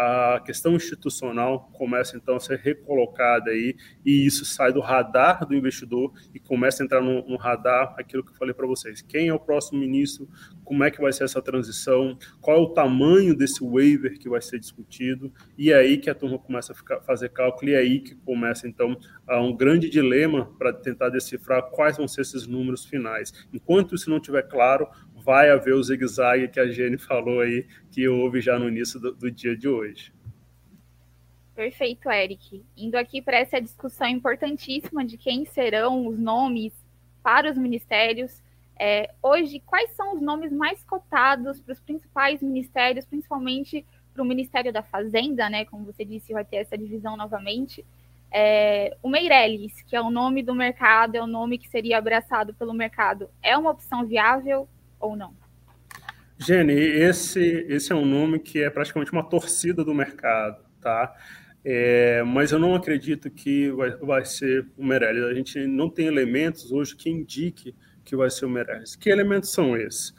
a 0.00 0.40
questão 0.46 0.76
institucional 0.76 1.68
começa 1.72 2.16
então 2.16 2.36
a 2.36 2.40
ser 2.40 2.60
recolocada 2.60 3.50
aí 3.50 3.74
e 4.06 4.24
isso 4.24 4.44
sai 4.44 4.72
do 4.72 4.78
radar 4.78 5.44
do 5.44 5.56
investidor 5.56 6.12
e 6.32 6.38
começa 6.38 6.80
a 6.80 6.84
entrar 6.84 7.00
no, 7.00 7.28
no 7.28 7.36
radar 7.36 7.96
aquilo 7.98 8.22
que 8.22 8.30
eu 8.30 8.36
falei 8.36 8.54
para 8.54 8.64
vocês. 8.64 9.02
Quem 9.02 9.26
é 9.26 9.34
o 9.34 9.40
próximo 9.40 9.80
ministro? 9.80 10.28
Como 10.62 10.84
é 10.84 10.90
que 10.90 11.00
vai 11.00 11.12
ser 11.12 11.24
essa 11.24 11.42
transição? 11.42 12.16
Qual 12.40 12.56
é 12.56 12.60
o 12.60 12.68
tamanho 12.68 13.34
desse 13.34 13.60
waiver 13.60 14.16
que 14.20 14.28
vai 14.28 14.40
ser 14.40 14.60
discutido? 14.60 15.32
E 15.56 15.72
é 15.72 15.76
aí 15.76 15.98
que 15.98 16.08
a 16.08 16.14
turma 16.14 16.38
começa 16.38 16.72
a 16.72 16.76
ficar, 16.76 17.00
fazer 17.00 17.30
cálculo 17.30 17.72
e 17.72 17.74
é 17.74 17.78
aí 17.78 17.98
que 17.98 18.14
começa 18.14 18.68
então 18.68 18.96
um 19.28 19.56
grande 19.56 19.90
dilema 19.90 20.46
para 20.58 20.72
tentar 20.72 21.08
decifrar 21.08 21.60
quais 21.70 21.96
vão 21.96 22.06
ser 22.06 22.20
esses 22.20 22.46
números 22.46 22.84
finais. 22.84 23.32
Enquanto 23.52 23.96
isso 23.96 24.08
não 24.08 24.18
estiver 24.18 24.42
claro, 24.42 24.88
vai 25.28 25.50
haver 25.50 25.74
o 25.74 25.82
zigue-zague 25.82 26.48
que 26.48 26.58
a 26.58 26.66
Jenny 26.66 26.96
falou 26.96 27.42
aí, 27.42 27.66
que 27.90 28.08
houve 28.08 28.40
já 28.40 28.58
no 28.58 28.66
início 28.66 28.98
do, 28.98 29.12
do 29.12 29.30
dia 29.30 29.54
de 29.54 29.68
hoje. 29.68 30.10
Perfeito, 31.54 32.10
Eric. 32.10 32.64
Indo 32.74 32.96
aqui 32.96 33.20
para 33.20 33.36
essa 33.36 33.60
discussão 33.60 34.08
importantíssima 34.08 35.04
de 35.04 35.18
quem 35.18 35.44
serão 35.44 36.06
os 36.06 36.18
nomes 36.18 36.72
para 37.22 37.50
os 37.50 37.58
ministérios. 37.58 38.42
É, 38.80 39.10
hoje, 39.22 39.60
quais 39.66 39.90
são 39.90 40.14
os 40.14 40.22
nomes 40.22 40.50
mais 40.50 40.82
cotados 40.82 41.60
para 41.60 41.74
os 41.74 41.80
principais 41.80 42.40
ministérios, 42.40 43.04
principalmente 43.04 43.84
para 44.14 44.22
o 44.22 44.26
Ministério 44.26 44.72
da 44.72 44.82
Fazenda, 44.82 45.50
né? 45.50 45.66
Como 45.66 45.84
você 45.84 46.06
disse, 46.06 46.32
vai 46.32 46.44
ter 46.46 46.56
essa 46.56 46.78
divisão 46.78 47.18
novamente. 47.18 47.84
É, 48.32 48.96
o 49.02 49.10
Meirelles, 49.10 49.82
que 49.82 49.94
é 49.94 50.00
o 50.00 50.10
nome 50.10 50.42
do 50.42 50.54
mercado, 50.54 51.16
é 51.16 51.22
o 51.22 51.26
nome 51.26 51.58
que 51.58 51.68
seria 51.68 51.98
abraçado 51.98 52.54
pelo 52.54 52.72
mercado, 52.72 53.28
é 53.42 53.58
uma 53.58 53.72
opção 53.72 54.06
viável? 54.06 54.66
Ou 55.00 55.16
não? 55.16 55.34
Jenny, 56.38 56.72
esse, 56.72 57.40
esse 57.68 57.92
é 57.92 57.94
um 57.94 58.06
nome 58.06 58.38
que 58.38 58.62
é 58.62 58.70
praticamente 58.70 59.10
uma 59.10 59.24
torcida 59.24 59.84
do 59.84 59.92
mercado, 59.92 60.64
tá? 60.80 61.12
É, 61.64 62.22
mas 62.22 62.52
eu 62.52 62.58
não 62.58 62.74
acredito 62.74 63.28
que 63.28 63.70
vai, 63.72 63.90
vai 63.96 64.24
ser 64.24 64.66
o 64.76 64.84
Meirelles. 64.84 65.24
A 65.24 65.34
gente 65.34 65.66
não 65.66 65.90
tem 65.90 66.06
elementos 66.06 66.70
hoje 66.70 66.94
que 66.94 67.10
indique 67.10 67.74
que 68.04 68.14
vai 68.14 68.30
ser 68.30 68.46
o 68.46 68.50
Meirelles. 68.50 68.94
Que 68.94 69.10
elementos 69.10 69.50
são 69.50 69.76
esses? 69.76 70.14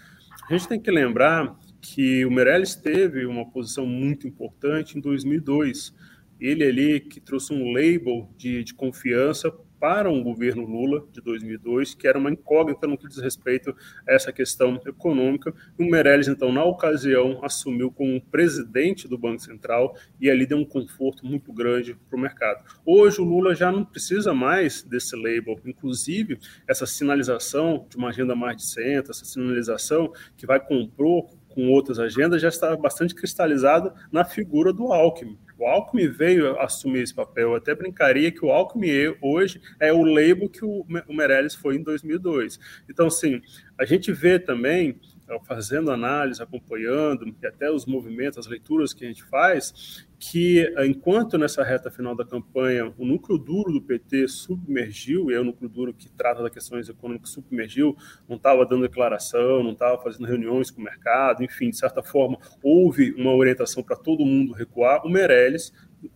A 0.50 0.54
gente 0.54 0.68
tem 0.68 0.80
que 0.80 0.92
lembrar 0.92 1.58
que 1.82 2.26
o 2.26 2.32
Meirelles 2.32 2.76
teve 2.76 3.26
uma 3.26 3.50
posição 3.50 3.86
muito 3.86 4.28
importante 4.28 4.98
em 4.98 5.02
2002. 5.02 5.94
Ele 6.40 6.64
ali 6.66 7.00
que 7.00 7.22
trouxe 7.22 7.54
um 7.54 7.72
label 7.72 8.30
de, 8.38 8.64
de 8.64 8.74
confiança 8.74 9.52
para 9.80 10.10
um 10.10 10.22
governo 10.22 10.66
Lula 10.66 11.06
de 11.12 11.22
2002, 11.22 11.96
que 11.96 12.08
era 12.08 12.20
uma 12.20 12.30
incógnita 12.30 12.86
no 12.86 12.98
que 12.98 13.08
diz 13.08 13.18
respeito 13.20 13.76
a 14.08 14.14
essa 14.14 14.32
questão 14.32 14.82
econômica. 14.86 15.54
O 15.78 15.86
Meirelles, 15.86 16.28
então, 16.28 16.52
na 16.52 16.64
ocasião, 16.64 17.40
assumiu 17.44 17.92
como 17.92 18.22
presidente 18.22 19.08
do 19.08 19.18
Banco 19.18 19.42
Central 19.42 19.96
e 20.20 20.30
ali 20.30 20.46
deu 20.46 20.58
um 20.58 20.66
conforto 20.66 21.26
muito 21.26 21.54
grande 21.54 21.96
para 22.10 22.18
o 22.18 22.22
mercado. 22.22 22.64
Hoje, 22.86 23.22
o 23.22 23.24
Lula 23.24 23.56
já 23.56 23.72
não 23.72 23.86
precisa 23.86 24.34
mais 24.34 24.84
desse 24.84 25.16
label, 25.16 25.60
inclusive 25.66 26.40
essa 26.68 26.86
sinalização 26.86 27.86
de 27.90 27.98
uma 27.98 28.10
agenda 28.10 28.36
mais 28.36 28.58
de 28.58 28.66
centro, 28.66 29.12
essa 29.12 29.26
sinalização 29.26 30.12
que 30.36 30.46
vai 30.46 30.60
compor 30.60 31.30
com 31.50 31.68
outras 31.70 32.00
agendas, 32.00 32.42
já 32.42 32.48
está 32.48 32.76
bastante 32.78 33.16
cristalizada 33.16 33.94
na 34.12 34.24
figura 34.24 34.72
do 34.72 34.94
Alckmin. 34.94 35.38
O 35.60 35.68
Alckmin 35.68 36.08
veio 36.08 36.58
assumir 36.58 37.02
esse 37.02 37.14
papel. 37.14 37.50
Eu 37.50 37.56
até 37.56 37.76
brincaria 37.76 38.32
que 38.32 38.46
o 38.46 38.50
Alckmin 38.50 39.14
hoje 39.22 39.62
é 39.78 39.92
o 39.92 40.04
label 40.04 40.48
que 40.48 40.64
o 40.64 40.86
Meirelles 41.10 41.54
foi 41.54 41.76
em 41.76 41.84
2002. 41.84 42.58
Então, 42.90 43.08
assim, 43.08 43.42
a 43.78 43.84
gente 43.84 44.10
vê 44.14 44.40
também 44.40 44.98
fazendo 45.44 45.92
análise, 45.92 46.42
acompanhando, 46.42 47.28
e 47.28 47.48
até 47.48 47.70
os 47.70 47.86
movimentos, 47.86 48.38
as 48.38 48.48
leituras 48.48 48.94
que 48.94 49.04
a 49.04 49.08
gente 49.08 49.24
faz, 49.24 50.06
que 50.20 50.74
enquanto 50.80 51.38
nessa 51.38 51.64
reta 51.64 51.90
final 51.90 52.16
da 52.16 52.26
campanha 52.26 52.94
o 52.98 53.06
núcleo 53.06 53.38
duro 53.38 53.72
do 53.72 53.82
PT 53.82 54.28
submergiu, 54.28 55.32
e 55.32 55.34
é 55.34 55.40
o 55.40 55.44
núcleo 55.44 55.70
duro 55.70 55.94
que 55.94 56.10
trata 56.10 56.44
das 56.44 56.52
questões 56.52 56.90
econômicas 56.90 57.30
submergiu, 57.30 57.96
não 58.28 58.36
estava 58.36 58.66
dando 58.66 58.82
declaração, 58.82 59.64
não 59.64 59.72
estava 59.72 60.02
fazendo 60.02 60.26
reuniões 60.26 60.70
com 60.72 60.82
o 60.82 60.84
mercado, 60.84 61.44
enfim, 61.44 61.70
de 61.70 61.78
certa 61.78 62.04
forma 62.04 62.38
houve 62.62 63.12
uma 63.14 63.34
orientação 63.34 63.82
para 63.82 63.96
todo 63.96 64.26
mundo 64.26 64.54
recuar, 64.54 65.06
o 65.06 65.10
Meirelles 65.10 65.72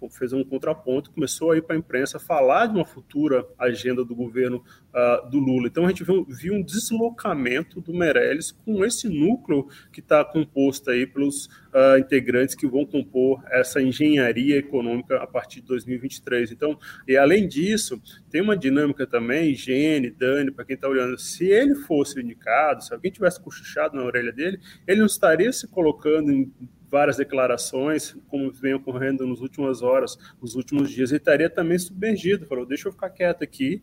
fez 0.10 0.34
um 0.34 0.44
contraponto, 0.44 1.12
começou 1.12 1.52
a 1.52 1.58
ir 1.58 1.62
para 1.62 1.76
a 1.76 1.80
imprensa 1.80 2.20
falar 2.20 2.68
de 2.68 2.76
uma 2.76 2.86
futura 2.86 3.46
agenda 3.58 4.04
do 4.04 4.16
governo 4.16 4.64
uh, 4.94 5.30
do 5.30 5.40
Lula. 5.40 5.68
Então 5.68 5.86
a 5.86 5.90
gente 5.90 6.04
viu, 6.04 6.26
viu, 6.26 6.54
um 6.54 6.64
deslocamento 6.64 7.82
do 7.82 7.94
Meirelles 7.94 8.52
com 8.52 8.84
esse 8.86 9.08
núcleo 9.10 9.68
que 9.92 10.00
está 10.00 10.24
composto 10.24 10.92
aí 10.92 11.06
pelos 11.06 11.46
uh, 11.46 11.98
integrantes 12.00 12.56
que 12.56 12.68
vão 12.68 12.86
compor 12.86 13.44
essa 13.50 13.82
engenharia 13.82 14.58
econômica 14.58 15.18
a 15.18 15.28
partir 15.28 15.62
de 15.62 15.68
2023. 15.68 16.52
Então, 16.52 16.78
e 17.08 17.18
além 17.18 17.48
disso, 17.48 18.02
tem 18.30 18.42
uma 18.42 18.58
dinâmica 18.58 19.06
também, 19.06 19.54
Gene, 19.54 20.10
Dani, 20.10 20.52
para 20.52 20.66
quem 20.66 20.76
está 20.76 20.88
olhando, 20.88 21.18
se 21.18 21.46
ele 21.46 21.76
fosse 21.76 22.20
indicado, 22.20 22.84
se 22.84 22.94
alguém 22.94 23.12
tivesse 23.12 23.42
cochichado 23.42 23.96
na 23.96 24.04
orelha 24.04 24.32
dele, 24.32 24.60
ele 24.88 25.00
não 25.00 25.08
estaria 25.08 25.52
se 25.52 25.68
colocando 25.68 26.32
em 26.32 26.52
várias 26.94 27.18
declarações, 27.18 28.16
como 28.28 28.52
vem 28.52 28.76
ocorrendo 28.76 29.26
nas 29.26 29.42
últimas 29.42 29.82
horas, 29.82 30.16
nos 30.40 30.54
últimos 30.54 30.92
dias, 30.92 31.10
ele 31.10 31.18
estaria 31.18 31.50
também 31.50 31.80
submergido, 31.80 32.46
falou, 32.46 32.68
deixa 32.68 32.88
eu 32.88 32.92
ficar 32.92 33.10
quieto 33.10 33.44
aqui, 33.44 33.82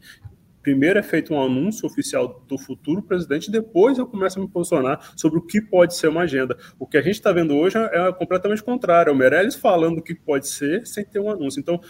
primeiro 0.63 0.97
é 0.97 1.03
feito 1.03 1.35
um 1.35 1.43
anúncio 1.43 1.89
oficial 1.89 2.45
do 2.47 2.57
futuro 2.57 3.03
presidente, 3.03 3.51
depois 3.51 3.99
eu 3.99 4.07
começo 4.07 4.39
a 4.39 4.43
me 4.43 4.49
posicionar 4.49 5.13
sobre 5.17 5.41
o 5.41 5.43
que 5.43 5.61
pode 5.61 5.97
ser 5.97 6.07
uma 6.07 6.21
agenda. 6.21 6.57
O 6.79 6.87
que 6.87 6.97
a 6.97 7.03
gente 7.03 7.15
está 7.15 7.33
vendo 7.33 7.57
hoje 7.57 7.77
é 7.79 8.13
completamente 8.13 8.63
contrário, 8.63 9.11
é 9.11 9.13
o 9.13 9.17
Meirelles 9.17 9.57
falando 9.57 9.99
o 9.99 10.03
que 10.03 10.15
pode 10.15 10.47
ser 10.47 10.87
sem 10.87 11.05
ter 11.05 11.19
um 11.19 11.29
anúncio. 11.29 11.59
Então, 11.59 11.81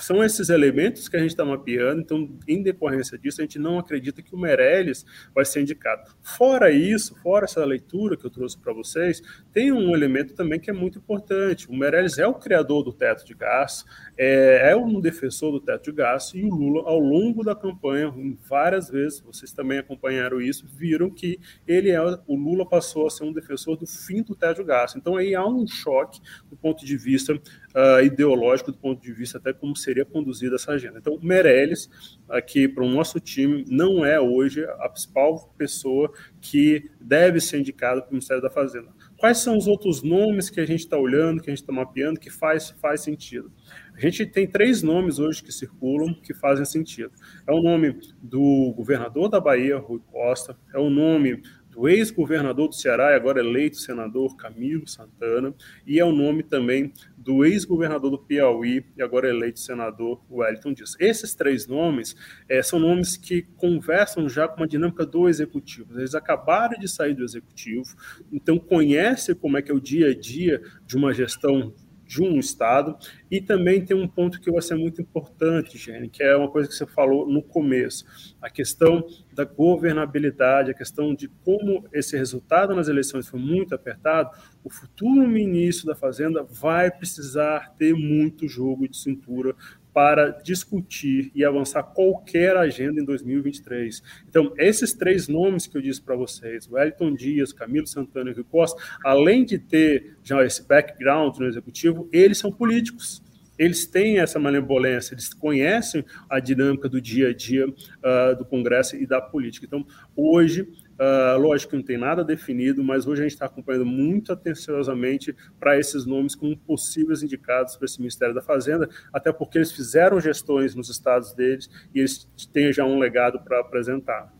são 0.00 0.22
esses 0.22 0.48
elementos 0.48 1.08
que 1.08 1.16
a 1.16 1.20
gente 1.20 1.30
está 1.30 1.44
mapeando, 1.44 2.00
então, 2.00 2.38
em 2.46 2.62
decorrência 2.62 3.18
disso, 3.18 3.40
a 3.40 3.44
gente 3.44 3.58
não 3.58 3.78
acredita 3.78 4.22
que 4.22 4.34
o 4.34 4.38
Meirelles 4.38 5.04
vai 5.34 5.44
ser 5.44 5.62
indicado. 5.62 6.10
Fora 6.22 6.70
isso, 6.70 7.14
fora 7.22 7.44
essa 7.44 7.64
leitura 7.64 8.16
que 8.16 8.24
eu 8.24 8.30
trouxe 8.30 8.58
para 8.58 8.72
vocês, 8.72 9.22
tem 9.52 9.72
um 9.72 9.94
elemento 9.94 10.34
também 10.34 10.58
que 10.58 10.70
é 10.70 10.72
muito 10.72 10.98
importante. 10.98 11.68
O 11.68 11.76
Meirelles 11.76 12.18
é 12.18 12.26
o 12.26 12.34
criador 12.34 12.82
do 12.82 12.92
teto 12.92 13.24
de 13.24 13.34
gastos, 13.34 13.84
é, 14.16 14.70
é 14.70 14.76
um 14.76 15.00
defensor 15.00 15.52
do 15.52 15.60
teto 15.60 15.84
de 15.84 15.92
gastos, 15.92 16.34
e 16.34 16.44
o 16.44 16.54
Lula, 16.54 16.82
ao 16.88 16.98
longo 16.98 17.42
da 17.44 17.54
campanha, 17.54 18.12
várias 18.48 18.90
vezes, 18.90 19.20
vocês 19.20 19.52
também 19.52 19.78
acompanharam 19.78 20.40
isso, 20.40 20.66
viram 20.66 21.10
que 21.10 21.38
ele 21.66 21.90
é, 21.90 22.00
o 22.00 22.36
Lula 22.36 22.68
passou 22.68 23.06
a 23.06 23.10
ser 23.10 23.24
um 23.24 23.32
defensor 23.32 23.76
do 23.76 23.86
fim 23.86 24.22
do 24.22 24.34
teto 24.34 24.62
de 24.62 24.64
gastos. 24.64 25.00
Então, 25.00 25.16
aí 25.16 25.34
há 25.34 25.46
um 25.46 25.66
choque 25.66 26.20
do 26.48 26.56
ponto 26.56 26.84
de 26.84 26.96
vista 26.96 27.34
uh, 27.34 28.04
ideológico, 28.04 28.72
do 28.72 28.78
ponto 28.78 29.02
de 29.02 29.12
vista 29.12 29.38
até 29.38 29.52
como 29.52 29.76
seria 29.86 30.04
conduzida 30.04 30.56
essa 30.56 30.72
agenda. 30.72 30.98
Então, 30.98 31.18
Meirelles, 31.22 31.88
aqui 32.28 32.66
para 32.68 32.84
o 32.84 32.90
nosso 32.90 33.20
time, 33.20 33.64
não 33.68 34.04
é 34.04 34.20
hoje 34.20 34.64
a 34.64 34.88
principal 34.88 35.54
pessoa 35.56 36.12
que 36.40 36.90
deve 37.00 37.40
ser 37.40 37.60
indicada 37.60 38.02
para 38.02 38.10
o 38.10 38.12
Ministério 38.12 38.42
da 38.42 38.50
Fazenda. 38.50 38.88
Quais 39.16 39.38
são 39.38 39.56
os 39.56 39.66
outros 39.66 40.02
nomes 40.02 40.50
que 40.50 40.60
a 40.60 40.66
gente 40.66 40.80
está 40.80 40.98
olhando, 40.98 41.40
que 41.40 41.48
a 41.48 41.54
gente 41.54 41.62
está 41.62 41.72
mapeando, 41.72 42.20
que 42.20 42.30
faz, 42.30 42.70
faz 42.82 43.00
sentido? 43.00 43.50
A 43.94 44.00
gente 44.00 44.26
tem 44.26 44.46
três 44.46 44.82
nomes 44.82 45.18
hoje 45.18 45.42
que 45.42 45.52
circulam 45.52 46.12
que 46.14 46.34
fazem 46.34 46.64
sentido. 46.64 47.12
É 47.46 47.52
o 47.52 47.62
nome 47.62 47.98
do 48.20 48.74
governador 48.76 49.28
da 49.28 49.40
Bahia, 49.40 49.78
Rui 49.78 50.00
Costa, 50.10 50.58
é 50.74 50.78
o 50.78 50.90
nome 50.90 51.40
do 51.76 51.86
ex-governador 51.86 52.68
do 52.68 52.74
Ceará 52.74 53.12
e 53.12 53.14
agora 53.14 53.38
eleito 53.38 53.76
senador 53.76 54.34
Camilo 54.34 54.88
Santana, 54.88 55.54
e 55.86 56.00
é 56.00 56.04
o 56.04 56.10
nome 56.10 56.42
também 56.42 56.90
do 57.18 57.44
ex-governador 57.44 58.10
do 58.10 58.18
Piauí 58.18 58.82
e 58.96 59.02
agora 59.02 59.28
eleito 59.28 59.60
senador 59.60 60.24
Wellington 60.30 60.72
Dias. 60.72 60.96
Esses 60.98 61.34
três 61.34 61.66
nomes 61.66 62.16
é, 62.48 62.62
são 62.62 62.78
nomes 62.78 63.18
que 63.18 63.42
conversam 63.56 64.26
já 64.26 64.48
com 64.48 64.56
uma 64.56 64.66
dinâmica 64.66 65.04
do 65.04 65.28
executivo. 65.28 65.98
Eles 65.98 66.14
acabaram 66.14 66.78
de 66.78 66.88
sair 66.88 67.12
do 67.12 67.22
executivo, 67.22 67.94
então 68.32 68.58
conhecem 68.58 69.34
como 69.34 69.58
é 69.58 69.62
que 69.62 69.70
é 69.70 69.74
o 69.74 69.80
dia 69.80 70.08
a 70.08 70.14
dia 70.18 70.62
de 70.86 70.96
uma 70.96 71.12
gestão 71.12 71.74
de 72.06 72.22
um 72.22 72.38
Estado. 72.38 72.96
E 73.30 73.40
também 73.40 73.84
tem 73.84 73.96
um 73.96 74.06
ponto 74.06 74.40
que 74.40 74.50
vai 74.50 74.62
ser 74.62 74.76
muito 74.76 75.02
importante, 75.02 75.76
Jenny, 75.76 76.08
que 76.08 76.22
é 76.22 76.36
uma 76.36 76.50
coisa 76.50 76.68
que 76.68 76.74
você 76.74 76.86
falou 76.86 77.28
no 77.28 77.42
começo: 77.42 78.04
a 78.40 78.48
questão 78.48 79.06
da 79.34 79.44
governabilidade, 79.44 80.70
a 80.70 80.74
questão 80.74 81.14
de 81.14 81.28
como 81.44 81.84
esse 81.92 82.16
resultado 82.16 82.74
nas 82.74 82.88
eleições 82.88 83.28
foi 83.28 83.40
muito 83.40 83.74
apertado. 83.74 84.30
O 84.62 84.70
futuro 84.70 85.26
ministro 85.28 85.86
da 85.86 85.94
Fazenda 85.94 86.42
vai 86.42 86.90
precisar 86.90 87.74
ter 87.76 87.94
muito 87.94 88.48
jogo 88.48 88.88
de 88.88 88.96
cintura 88.96 89.54
para 89.96 90.28
discutir 90.28 91.32
e 91.34 91.42
avançar 91.42 91.82
qualquer 91.82 92.54
agenda 92.54 93.00
em 93.00 93.04
2023. 93.06 94.02
Então, 94.28 94.52
esses 94.58 94.92
três 94.92 95.26
nomes 95.26 95.66
que 95.66 95.74
eu 95.74 95.80
disse 95.80 96.02
para 96.02 96.14
vocês, 96.14 96.70
Wellington 96.70 97.14
Dias, 97.14 97.50
Camilo 97.50 97.86
Santana 97.86 98.28
e 98.28 98.34
Rui 98.34 98.44
Costa, 98.44 98.78
além 99.02 99.42
de 99.42 99.58
ter 99.58 100.18
já 100.22 100.44
esse 100.44 100.68
background 100.68 101.38
no 101.38 101.46
executivo, 101.46 102.10
eles 102.12 102.36
são 102.36 102.52
políticos 102.52 103.24
eles 103.58 103.86
têm 103.86 104.18
essa 104.18 104.38
malembolência, 104.38 105.14
eles 105.14 105.32
conhecem 105.32 106.04
a 106.28 106.38
dinâmica 106.38 106.90
do 106.90 107.00
dia 107.00 107.30
a 107.30 107.32
dia 107.32 107.66
uh, 107.66 108.36
do 108.36 108.44
Congresso 108.44 108.96
e 108.96 109.06
da 109.06 109.18
política. 109.18 109.64
Então, 109.64 109.86
hoje, 110.14 110.68
Uh, 110.98 111.38
lógico 111.38 111.72
que 111.72 111.76
não 111.76 111.82
tem 111.82 111.98
nada 111.98 112.24
definido, 112.24 112.82
mas 112.82 113.06
hoje 113.06 113.20
a 113.20 113.24
gente 113.24 113.34
está 113.34 113.44
acompanhando 113.44 113.84
muito 113.84 114.32
atenciosamente 114.32 115.36
para 115.60 115.78
esses 115.78 116.06
nomes 116.06 116.34
como 116.34 116.56
possíveis 116.56 117.22
indicados 117.22 117.76
para 117.76 117.84
esse 117.84 117.98
Ministério 117.98 118.34
da 118.34 118.40
Fazenda, 118.40 118.88
até 119.12 119.30
porque 119.30 119.58
eles 119.58 119.70
fizeram 119.70 120.18
gestões 120.18 120.74
nos 120.74 120.88
estados 120.88 121.34
deles 121.34 121.68
e 121.94 121.98
eles 121.98 122.24
têm 122.50 122.72
já 122.72 122.84
um 122.84 122.98
legado 122.98 123.38
para 123.40 123.60
apresentar. 123.60 124.32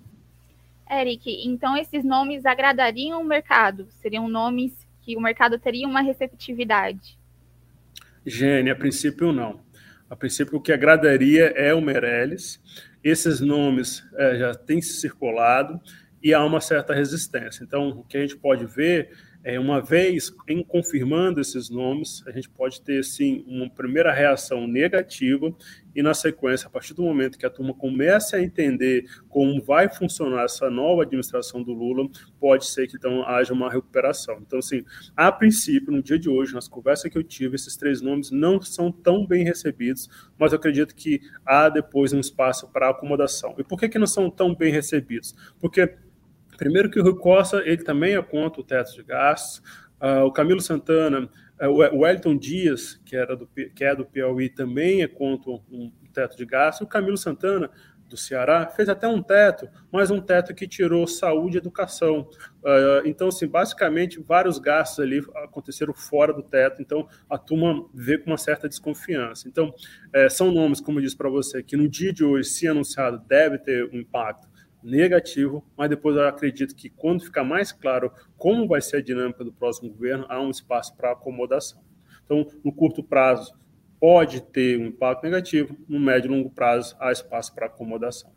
Eric, 0.91 1.31
então 1.47 1.77
esses 1.77 2.03
nomes 2.03 2.47
agradariam 2.47 3.21
o 3.21 3.25
mercado? 3.25 3.87
Seriam 3.91 4.27
nomes 4.27 4.73
que 5.03 5.15
o 5.15 5.21
mercado 5.21 5.59
teria 5.59 5.87
uma 5.87 6.01
receptividade? 6.01 7.19
Gene, 8.25 8.71
a 8.71 8.77
princípio 8.77 9.31
não. 9.31 9.61
A 10.09 10.17
princípio, 10.17 10.57
o 10.57 10.61
que 10.61 10.73
agradaria 10.73 11.53
é 11.57 11.75
o 11.75 11.83
Meirelles. 11.83 12.61
Esses 13.03 13.41
nomes 13.41 14.05
é, 14.15 14.37
já 14.37 14.55
têm 14.55 14.81
se 14.81 15.01
circulado 15.01 15.81
e 16.27 16.35
há 16.35 16.45
uma 16.45 16.61
certa 16.61 16.93
resistência. 16.93 17.63
Então, 17.63 17.91
o 17.91 18.03
que 18.03 18.17
a 18.17 18.21
gente 18.21 18.37
pode 18.37 18.67
ver 18.67 19.11
é, 19.45 19.61
uma 19.61 19.81
vez 19.81 20.35
em 20.49 20.61
confirmando 20.61 21.41
esses 21.41 21.71
nomes, 21.71 22.21
a 22.27 22.33
gente 22.33 22.51
pode 22.51 22.81
ter, 22.81 23.05
sim, 23.05 23.45
uma 23.47 23.71
primeira 23.71 24.13
reação 24.13 24.67
negativa 24.67 25.55
e, 25.95 26.03
na 26.03 26.15
sequência, 26.15 26.67
a 26.67 26.71
partir 26.71 26.95
do 26.95 27.05
momento 27.05 27.39
que 27.39 27.47
a 27.47 27.51
turma 27.51 27.73
comece 27.73 28.35
a 28.35 28.43
entender 28.43 29.05
como 29.29 29.63
vai 29.63 29.89
funcionar 29.89 30.47
essa 30.47 30.69
nova 30.69 31.03
administração 31.03 31.63
do 31.63 31.73
Lula, 31.73 32.09
pode 32.41 32.67
ser 32.67 32.89
que, 32.89 32.97
então, 32.97 33.23
haja 33.23 33.55
uma 33.55 33.71
recuperação. 33.71 34.39
Então, 34.45 34.59
assim, 34.59 34.83
a 35.17 35.31
princípio, 35.31 35.93
no 35.93 36.03
dia 36.03 36.19
de 36.19 36.29
hoje, 36.29 36.53
nas 36.53 36.67
conversas 36.67 37.09
que 37.09 37.17
eu 37.17 37.23
tive, 37.23 37.55
esses 37.55 37.77
três 37.77 38.01
nomes 38.01 38.33
não 38.33 38.61
são 38.61 38.91
tão 38.91 39.25
bem 39.25 39.45
recebidos, 39.45 40.09
mas 40.37 40.51
eu 40.51 40.59
acredito 40.59 40.93
que 40.93 41.21
há 41.47 41.69
depois 41.69 42.13
um 42.13 42.19
espaço 42.19 42.67
para 42.73 42.91
acomodação. 42.91 43.55
E 43.57 43.63
por 43.63 43.79
que, 43.79 43.89
que 43.89 43.97
não 43.97 44.09
são 44.09 44.29
tão 44.29 44.53
bem 44.57 44.73
recebidos? 44.73 45.37
Porque 45.61 45.95
Primeiro 46.57 46.91
que 46.91 46.99
o 46.99 47.03
Rui 47.03 47.17
Costa, 47.17 47.63
ele 47.65 47.83
também 47.83 48.15
é 48.15 48.23
contra 48.23 48.61
o 48.61 48.65
teto 48.65 48.95
de 48.95 49.03
gastos. 49.03 49.63
Uh, 50.01 50.25
o 50.25 50.33
Camilo 50.33 50.61
Santana, 50.61 51.29
uh, 51.61 51.69
o 51.69 52.01
Wellington 52.01 52.37
Dias, 52.37 53.01
que, 53.05 53.17
era 53.17 53.37
do, 53.37 53.47
que 53.47 53.85
é 53.85 53.95
do 53.95 54.05
Piauí, 54.05 54.49
também 54.49 55.03
é 55.03 55.09
contra 55.09 55.51
um 55.51 55.91
teto 56.13 56.37
de 56.37 56.45
gastos. 56.45 56.87
O 56.87 56.89
Camilo 56.89 57.17
Santana, 57.17 57.71
do 58.09 58.17
Ceará, 58.17 58.67
fez 58.69 58.89
até 58.89 59.09
um 59.09 59.21
teto, 59.21 59.69
mas 59.91 60.11
um 60.11 60.21
teto 60.21 60.55
que 60.55 60.69
tirou 60.69 61.07
saúde 61.07 61.57
e 61.57 61.59
educação. 61.59 62.29
Uh, 62.63 63.05
então, 63.05 63.29
assim, 63.29 63.49
basicamente, 63.49 64.21
vários 64.21 64.59
gastos 64.59 65.01
ali 65.01 65.25
aconteceram 65.37 65.93
fora 65.93 66.33
do 66.33 66.43
teto, 66.43 66.81
então 66.81 67.09
a 67.29 67.37
turma 67.37 67.85
vê 67.93 68.17
com 68.17 68.31
uma 68.31 68.39
certa 68.39 68.69
desconfiança. 68.69 69.49
Então, 69.49 69.75
é, 70.13 70.29
são 70.29 70.53
nomes, 70.53 70.81
como 70.81 70.99
eu 70.99 71.03
disse 71.03 71.17
para 71.17 71.29
você, 71.29 71.63
que 71.63 71.77
no 71.77 71.89
dia 71.89 72.13
de 72.13 72.25
hoje, 72.25 72.49
se 72.49 72.69
anunciado, 72.69 73.21
deve 73.27 73.59
ter 73.59 73.85
um 73.93 73.99
impacto 73.99 74.47
negativo, 74.87 75.65
mas 75.77 75.91
depois 75.91 76.17
eu 76.17 76.29
acredito 76.29 76.75
que 76.75 76.89
quando 76.89 77.25
ficar 77.25 77.43
mais 77.43 77.73
claro 77.73 78.13
como 78.39 78.69
vai 78.69 78.81
ser 78.81 78.99
a 78.99 79.03
dinâmica 79.03 79.43
do 79.43 79.53
próximo 79.53 79.91
governo, 79.91 80.25
há 80.29 80.41
um 80.41 80.51
espaço 80.51 80.97
para 80.97 81.13
acomodação. 81.13 81.83
Então, 82.25 82.47
no 82.65 82.73
curto 82.73 83.03
prazo, 83.03 83.53
pode 84.01 84.41
ter 84.41 84.79
um 84.79 84.87
impacto 84.87 85.25
negativo, 85.25 85.77
no 85.89 85.99
médio 85.99 86.29
e 86.33 86.37
longo 86.37 86.51
prazo, 86.51 86.97
há 87.01 87.11
espaço 87.11 87.55
para 87.55 87.67
acomodação. 87.67 88.31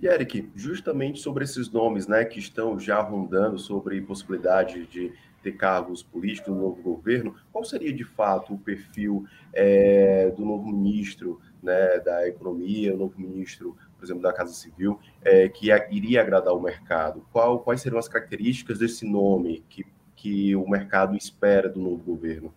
E 0.00 0.06
Eric, 0.06 0.50
justamente 0.54 1.20
sobre 1.20 1.44
esses 1.44 1.70
nomes 1.70 2.06
né, 2.06 2.24
que 2.24 2.38
estão 2.38 2.78
já 2.78 3.00
rondando 3.00 3.58
sobre 3.58 4.00
possibilidade 4.00 4.86
de 4.86 5.12
ter 5.42 5.52
cargos 5.52 6.02
políticos 6.02 6.52
no 6.52 6.60
novo 6.60 6.82
governo, 6.82 7.34
qual 7.52 7.64
seria 7.64 7.92
de 7.92 8.04
fato 8.04 8.54
o 8.54 8.58
perfil 8.58 9.26
é, 9.52 10.30
do 10.36 10.44
novo 10.44 10.70
ministro 10.70 11.40
né, 11.62 11.98
da 12.00 12.26
Economia, 12.26 12.94
o 12.94 12.98
novo 12.98 13.14
ministro, 13.18 13.76
por 13.98 14.04
exemplo, 14.04 14.22
da 14.22 14.32
Casa 14.32 14.52
Civil, 14.52 14.98
é, 15.22 15.48
que 15.48 15.70
iria 15.90 16.20
agradar 16.20 16.54
o 16.54 16.60
mercado? 16.60 17.24
Qual, 17.32 17.60
quais 17.60 17.80
seriam 17.80 17.98
as 17.98 18.08
características 18.08 18.78
desse 18.78 19.06
nome 19.06 19.64
que, 19.68 19.86
que 20.16 20.56
o 20.56 20.68
mercado 20.68 21.16
espera 21.16 21.68
do 21.68 21.80
novo 21.80 22.02
governo? 22.02 22.52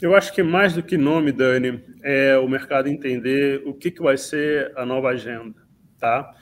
Eu 0.00 0.14
acho 0.14 0.32
que 0.32 0.42
mais 0.42 0.74
do 0.74 0.82
que 0.82 0.96
nome, 0.96 1.32
Dani, 1.32 1.82
é 2.02 2.38
o 2.38 2.48
mercado 2.48 2.88
entender 2.88 3.62
o 3.66 3.74
que, 3.74 3.90
que 3.90 4.00
vai 4.00 4.16
ser 4.16 4.72
a 4.76 4.86
nova 4.86 5.08
agenda, 5.08 5.56
tá? 5.98 6.32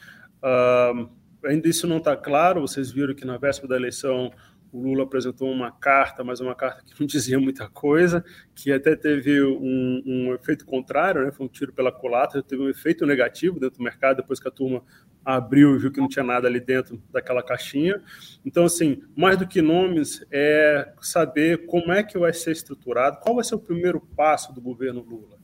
Uh, 0.42 1.08
ainda 1.42 1.66
isso 1.66 1.86
não 1.86 1.96
está 1.96 2.14
claro, 2.14 2.60
vocês 2.60 2.90
viram 2.90 3.14
que 3.14 3.24
na 3.24 3.38
véspera 3.38 3.68
da 3.68 3.76
eleição 3.76 4.30
o 4.72 4.82
Lula 4.82 5.04
apresentou 5.04 5.50
uma 5.50 5.70
carta, 5.70 6.22
mas 6.22 6.40
uma 6.40 6.54
carta 6.54 6.82
que 6.84 6.98
não 7.00 7.06
dizia 7.06 7.38
muita 7.38 7.68
coisa, 7.68 8.24
que 8.54 8.72
até 8.72 8.94
teve 8.94 9.42
um, 9.42 10.02
um 10.04 10.34
efeito 10.34 10.64
contrário, 10.66 11.24
né? 11.24 11.32
foi 11.32 11.46
um 11.46 11.48
tiro 11.48 11.72
pela 11.72 11.92
culatra, 11.92 12.42
teve 12.42 12.62
um 12.62 12.68
efeito 12.68 13.06
negativo 13.06 13.58
dentro 13.58 13.78
do 13.78 13.84
mercado, 13.84 14.18
depois 14.18 14.40
que 14.40 14.48
a 14.48 14.50
turma 14.50 14.82
abriu 15.24 15.74
e 15.74 15.78
viu 15.78 15.90
que 15.90 16.00
não 16.00 16.08
tinha 16.08 16.24
nada 16.24 16.46
ali 16.46 16.60
dentro 16.60 17.02
daquela 17.10 17.42
caixinha. 17.42 18.00
Então, 18.44 18.64
assim, 18.64 19.02
mais 19.16 19.36
do 19.36 19.46
que 19.46 19.60
nomes, 19.60 20.24
é 20.30 20.92
saber 21.00 21.66
como 21.66 21.92
é 21.92 22.02
que 22.02 22.16
vai 22.16 22.32
ser 22.32 22.52
estruturado, 22.52 23.18
qual 23.20 23.34
vai 23.34 23.44
ser 23.44 23.56
o 23.56 23.58
primeiro 23.58 24.00
passo 24.00 24.54
do 24.54 24.60
governo 24.60 25.02
Lula. 25.02 25.36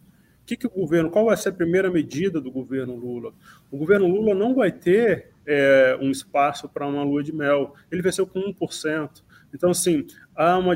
O 0.43 0.45
que, 0.45 0.57
que 0.57 0.67
o 0.67 0.71
governo, 0.71 1.11
qual 1.11 1.27
vai 1.27 1.37
ser 1.37 1.49
a 1.51 1.53
primeira 1.53 1.91
medida 1.91 2.41
do 2.41 2.51
governo 2.51 2.95
Lula? 2.95 3.33
O 3.71 3.79
governo 3.79 4.07
Lula 4.07 4.35
não 4.35 4.55
vai 4.55 4.71
ter 4.71 5.32
é, 5.47 5.97
um 6.01 6.11
espaço 6.11 6.69
para 6.69 6.87
uma 6.87 7.03
lua 7.03 7.23
de 7.23 7.33
mel. 7.33 7.75
Ele 7.91 8.03
venceu 8.03 8.27
com 8.27 8.41
1%. 8.41 9.23
Então, 9.55 9.71
assim, 9.71 10.07
há 10.35 10.57
uma 10.57 10.75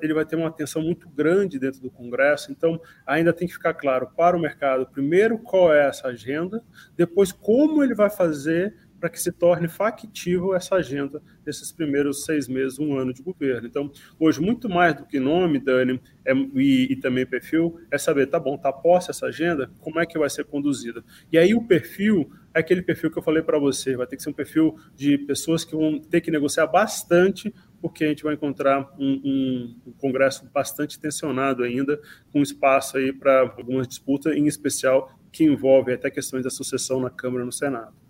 ele 0.00 0.14
vai 0.14 0.24
ter 0.24 0.36
uma 0.36 0.48
atenção 0.48 0.82
muito 0.82 1.08
grande 1.08 1.58
dentro 1.58 1.80
do 1.80 1.90
Congresso. 1.90 2.50
Então, 2.50 2.80
ainda 3.06 3.32
tem 3.32 3.46
que 3.46 3.54
ficar 3.54 3.74
claro 3.74 4.08
para 4.16 4.36
o 4.36 4.40
mercado, 4.40 4.86
primeiro, 4.86 5.38
qual 5.38 5.72
é 5.72 5.86
essa 5.86 6.08
agenda, 6.08 6.62
depois, 6.96 7.30
como 7.30 7.82
ele 7.82 7.94
vai 7.94 8.08
fazer 8.08 8.74
para 9.04 9.10
que 9.10 9.20
se 9.20 9.30
torne 9.30 9.68
factível 9.68 10.54
essa 10.54 10.76
agenda 10.76 11.22
nesses 11.44 11.70
primeiros 11.70 12.24
seis 12.24 12.48
meses, 12.48 12.78
um 12.78 12.96
ano 12.96 13.12
de 13.12 13.22
governo. 13.22 13.66
Então, 13.66 13.92
hoje, 14.18 14.40
muito 14.40 14.66
mais 14.66 14.94
do 14.94 15.04
que 15.04 15.20
nome, 15.20 15.58
Dani, 15.58 16.00
é, 16.24 16.32
e, 16.32 16.90
e, 16.90 16.96
também 16.96 17.26
perfil, 17.26 17.78
é 17.90 17.98
saber, 17.98 18.28
tá 18.28 18.40
bom, 18.40 18.56
tá 18.56 18.72
posta 18.72 19.10
essa 19.10 19.26
agenda, 19.26 19.70
como 19.80 20.00
é 20.00 20.06
que 20.06 20.18
vai 20.18 20.30
ser 20.30 20.46
conduzida? 20.46 21.04
E 21.30 21.36
aí 21.36 21.54
o 21.54 21.66
perfil 21.66 22.32
é 22.54 22.60
aquele 22.60 22.80
perfil 22.80 23.10
que 23.10 23.18
eu 23.18 23.22
falei 23.22 23.42
para 23.42 23.58
você, 23.58 23.94
vai 23.94 24.06
ter 24.06 24.16
que 24.16 24.22
ser 24.22 24.30
um 24.30 24.32
perfil 24.32 24.74
de 24.96 25.18
pessoas 25.18 25.66
que 25.66 25.76
vão 25.76 26.00
ter 26.00 26.22
que 26.22 26.30
negociar 26.30 26.66
bastante 26.66 27.52
porque 27.82 28.04
a 28.04 28.08
gente 28.08 28.24
vai 28.24 28.32
encontrar 28.32 28.90
um, 28.98 29.20
um, 29.22 29.76
um, 29.88 29.92
Congresso 29.98 30.48
bastante 30.50 30.98
tensionado 30.98 31.62
ainda, 31.62 32.00
com 32.32 32.40
espaço 32.40 32.96
aí 32.96 33.12
para 33.12 33.40
algumas 33.40 33.86
disputas, 33.86 34.34
em 34.34 34.46
especial 34.46 35.14
que 35.30 35.44
envolve 35.44 35.92
até 35.92 36.10
questões 36.10 36.44
da 36.44 36.48
sucessão 36.48 36.98
na 36.98 37.10
Câmara 37.10 37.42
e 37.42 37.46
no 37.46 37.52
Senado. 37.52 38.03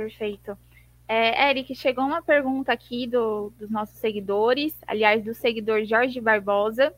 Perfeito. 0.00 0.56
É, 1.06 1.50
Eric, 1.50 1.74
chegou 1.74 2.04
uma 2.04 2.22
pergunta 2.22 2.72
aqui 2.72 3.06
do, 3.06 3.52
dos 3.58 3.68
nossos 3.68 3.98
seguidores, 3.98 4.74
aliás, 4.86 5.22
do 5.22 5.34
seguidor 5.34 5.84
Jorge 5.84 6.18
Barbosa. 6.22 6.94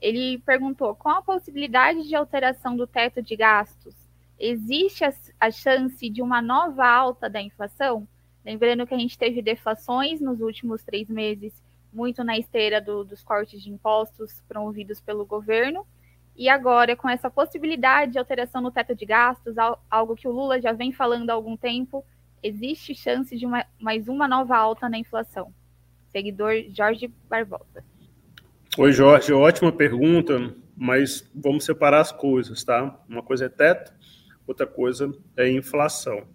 Ele 0.00 0.38
perguntou: 0.38 0.94
qual 0.94 1.16
a 1.16 1.22
possibilidade 1.22 2.06
de 2.06 2.14
alteração 2.14 2.76
do 2.76 2.86
teto 2.86 3.20
de 3.20 3.34
gastos? 3.34 3.92
Existe 4.38 5.04
a, 5.04 5.12
a 5.40 5.50
chance 5.50 6.08
de 6.08 6.22
uma 6.22 6.40
nova 6.40 6.86
alta 6.86 7.28
da 7.28 7.42
inflação? 7.42 8.06
Lembrando 8.44 8.86
que 8.86 8.94
a 8.94 8.98
gente 8.98 9.18
teve 9.18 9.42
deflações 9.42 10.20
nos 10.20 10.40
últimos 10.40 10.84
três 10.84 11.08
meses, 11.08 11.60
muito 11.92 12.22
na 12.22 12.38
esteira 12.38 12.80
do, 12.80 13.02
dos 13.02 13.24
cortes 13.24 13.60
de 13.60 13.70
impostos 13.70 14.44
promovidos 14.46 15.00
pelo 15.00 15.26
governo. 15.26 15.84
E 16.36 16.48
agora, 16.48 16.94
com 16.94 17.08
essa 17.08 17.28
possibilidade 17.28 18.12
de 18.12 18.18
alteração 18.18 18.60
no 18.60 18.70
teto 18.70 18.94
de 18.94 19.06
gastos, 19.06 19.56
algo 19.90 20.14
que 20.14 20.28
o 20.28 20.32
Lula 20.32 20.60
já 20.60 20.72
vem 20.72 20.92
falando 20.92 21.30
há 21.30 21.32
algum 21.32 21.56
tempo, 21.56 22.04
existe 22.44 22.94
chance 22.94 23.34
de 23.34 23.46
uma, 23.46 23.64
mais 23.80 24.06
uma 24.06 24.28
nova 24.28 24.54
alta 24.54 24.86
na 24.86 24.98
inflação? 24.98 25.52
Seguidor 26.12 26.52
Jorge 26.68 27.10
Barbosa. 27.28 27.82
Oi, 28.76 28.92
Jorge, 28.92 29.32
ótima 29.32 29.72
pergunta, 29.72 30.54
mas 30.76 31.28
vamos 31.34 31.64
separar 31.64 32.00
as 32.00 32.12
coisas, 32.12 32.62
tá? 32.62 33.00
Uma 33.08 33.22
coisa 33.22 33.46
é 33.46 33.48
teto, 33.48 33.92
outra 34.46 34.66
coisa 34.66 35.10
é 35.38 35.50
inflação. 35.50 36.28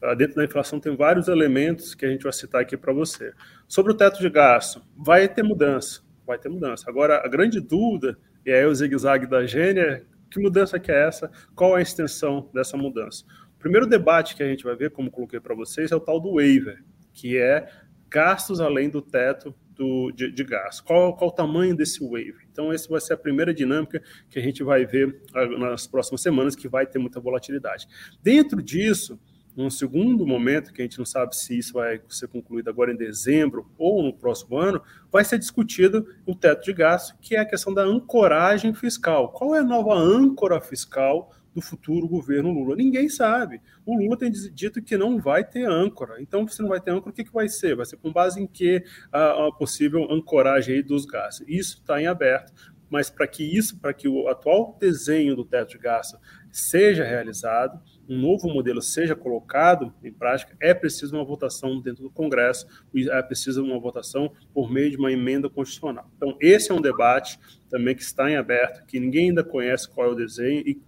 Uh, 0.00 0.14
dentro 0.14 0.36
da 0.36 0.44
inflação 0.44 0.78
tem 0.78 0.94
vários 0.94 1.26
elementos 1.26 1.94
que 1.94 2.06
a 2.06 2.08
gente 2.08 2.22
vai 2.22 2.32
citar 2.32 2.60
aqui 2.60 2.76
para 2.76 2.92
você. 2.92 3.32
Sobre 3.66 3.92
o 3.92 3.96
teto 3.96 4.20
de 4.20 4.30
gasto, 4.30 4.82
vai 4.96 5.28
ter 5.28 5.42
mudança, 5.42 6.02
vai 6.24 6.38
ter 6.38 6.48
mudança. 6.48 6.88
Agora, 6.88 7.22
a 7.24 7.28
grande 7.28 7.60
dúvida, 7.60 8.16
e 8.44 8.52
aí 8.52 8.64
o 8.64 8.74
zigue-zague 8.74 9.26
da 9.26 9.44
gênia, 9.44 10.06
que 10.30 10.38
mudança 10.38 10.78
que 10.78 10.92
é 10.92 11.06
essa? 11.06 11.30
Qual 11.54 11.74
a 11.74 11.80
extensão 11.80 12.50
dessa 12.52 12.76
mudança? 12.76 13.24
Primeiro 13.66 13.88
debate 13.88 14.36
que 14.36 14.44
a 14.44 14.46
gente 14.46 14.62
vai 14.62 14.76
ver, 14.76 14.92
como 14.92 15.10
coloquei 15.10 15.40
para 15.40 15.52
vocês, 15.52 15.90
é 15.90 15.96
o 15.96 15.98
tal 15.98 16.20
do 16.20 16.34
waiver, 16.34 16.84
que 17.12 17.36
é 17.36 17.68
gastos 18.08 18.60
além 18.60 18.88
do 18.88 19.02
teto 19.02 19.52
do, 19.74 20.12
de, 20.12 20.30
de. 20.30 20.46
Qual, 20.84 21.16
qual 21.16 21.30
o 21.30 21.32
tamanho 21.32 21.74
desse 21.74 21.98
waiver? 22.00 22.46
Então, 22.48 22.72
essa 22.72 22.88
vai 22.88 23.00
ser 23.00 23.14
a 23.14 23.16
primeira 23.16 23.52
dinâmica 23.52 24.00
que 24.30 24.38
a 24.38 24.42
gente 24.42 24.62
vai 24.62 24.86
ver 24.86 25.20
ah, 25.34 25.46
nas 25.46 25.84
próximas 25.84 26.20
semanas, 26.20 26.54
que 26.54 26.68
vai 26.68 26.86
ter 26.86 27.00
muita 27.00 27.18
volatilidade. 27.18 27.88
Dentro 28.22 28.62
disso, 28.62 29.18
num 29.56 29.68
segundo 29.68 30.24
momento, 30.24 30.72
que 30.72 30.80
a 30.80 30.84
gente 30.84 30.98
não 30.98 31.04
sabe 31.04 31.34
se 31.34 31.58
isso 31.58 31.72
vai 31.72 32.00
ser 32.08 32.28
concluído 32.28 32.70
agora 32.70 32.92
em 32.92 32.96
dezembro 32.96 33.68
ou 33.76 34.00
no 34.00 34.14
próximo 34.14 34.58
ano, 34.58 34.80
vai 35.10 35.24
ser 35.24 35.40
discutido 35.40 36.06
o 36.24 36.36
teto 36.36 36.62
de 36.62 36.72
gasto, 36.72 37.18
que 37.20 37.34
é 37.34 37.40
a 37.40 37.44
questão 37.44 37.74
da 37.74 37.82
ancoragem 37.82 38.72
fiscal. 38.72 39.32
Qual 39.32 39.56
é 39.56 39.58
a 39.58 39.64
nova 39.64 39.92
âncora 39.92 40.60
fiscal 40.60 41.32
do 41.56 41.62
futuro 41.62 42.06
governo 42.06 42.52
Lula? 42.52 42.76
Ninguém 42.76 43.08
sabe. 43.08 43.62
O 43.86 43.96
Lula 43.96 44.18
tem 44.18 44.30
dito 44.30 44.82
que 44.82 44.98
não 44.98 45.18
vai 45.18 45.42
ter 45.42 45.64
âncora. 45.64 46.20
Então, 46.20 46.46
se 46.46 46.60
não 46.60 46.68
vai 46.68 46.82
ter 46.82 46.90
âncora, 46.90 47.10
o 47.10 47.14
que, 47.14 47.24
que 47.24 47.32
vai 47.32 47.48
ser? 47.48 47.74
Vai 47.74 47.86
ser 47.86 47.96
com 47.96 48.12
base 48.12 48.42
em 48.42 48.46
que 48.46 48.84
a, 49.10 49.46
a 49.46 49.52
possível 49.52 50.06
ancoragem 50.12 50.82
dos 50.82 51.06
gastos? 51.06 51.48
Isso 51.48 51.78
está 51.78 51.98
em 52.00 52.06
aberto. 52.06 52.52
Mas 52.90 53.08
para 53.08 53.26
que 53.26 53.42
isso, 53.42 53.80
para 53.80 53.94
que 53.94 54.06
o 54.06 54.28
atual 54.28 54.76
desenho 54.78 55.34
do 55.34 55.46
teto 55.46 55.70
de 55.70 55.78
gasto 55.78 56.18
seja 56.52 57.04
realizado, 57.04 57.80
um 58.08 58.20
novo 58.20 58.48
modelo 58.48 58.80
seja 58.80 59.16
colocado 59.16 59.92
em 60.04 60.12
prática, 60.12 60.56
é 60.60 60.72
preciso 60.72 61.16
uma 61.16 61.24
votação 61.24 61.80
dentro 61.80 62.04
do 62.04 62.10
Congresso, 62.10 62.66
é 63.10 63.22
preciso 63.22 63.64
uma 63.64 63.80
votação 63.80 64.30
por 64.54 64.70
meio 64.70 64.90
de 64.90 64.96
uma 64.96 65.10
emenda 65.10 65.50
constitucional. 65.50 66.08
Então, 66.16 66.36
esse 66.40 66.70
é 66.70 66.74
um 66.74 66.80
debate 66.80 67.38
também 67.68 67.94
que 67.94 68.02
está 68.02 68.30
em 68.30 68.36
aberto, 68.36 68.86
que 68.86 69.00
ninguém 69.00 69.30
ainda 69.30 69.44
conhece 69.44 69.88
qual 69.88 70.08
é 70.08 70.10
o 70.10 70.14
desenho, 70.14 70.62
e 70.66 70.80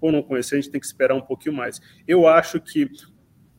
por 0.00 0.12
não 0.12 0.22
conhecer, 0.22 0.56
a 0.56 0.60
gente 0.60 0.70
tem 0.70 0.80
que 0.80 0.86
esperar 0.86 1.14
um 1.14 1.20
pouquinho 1.20 1.54
mais. 1.54 1.80
Eu 2.06 2.26
acho 2.26 2.60
que 2.60 2.90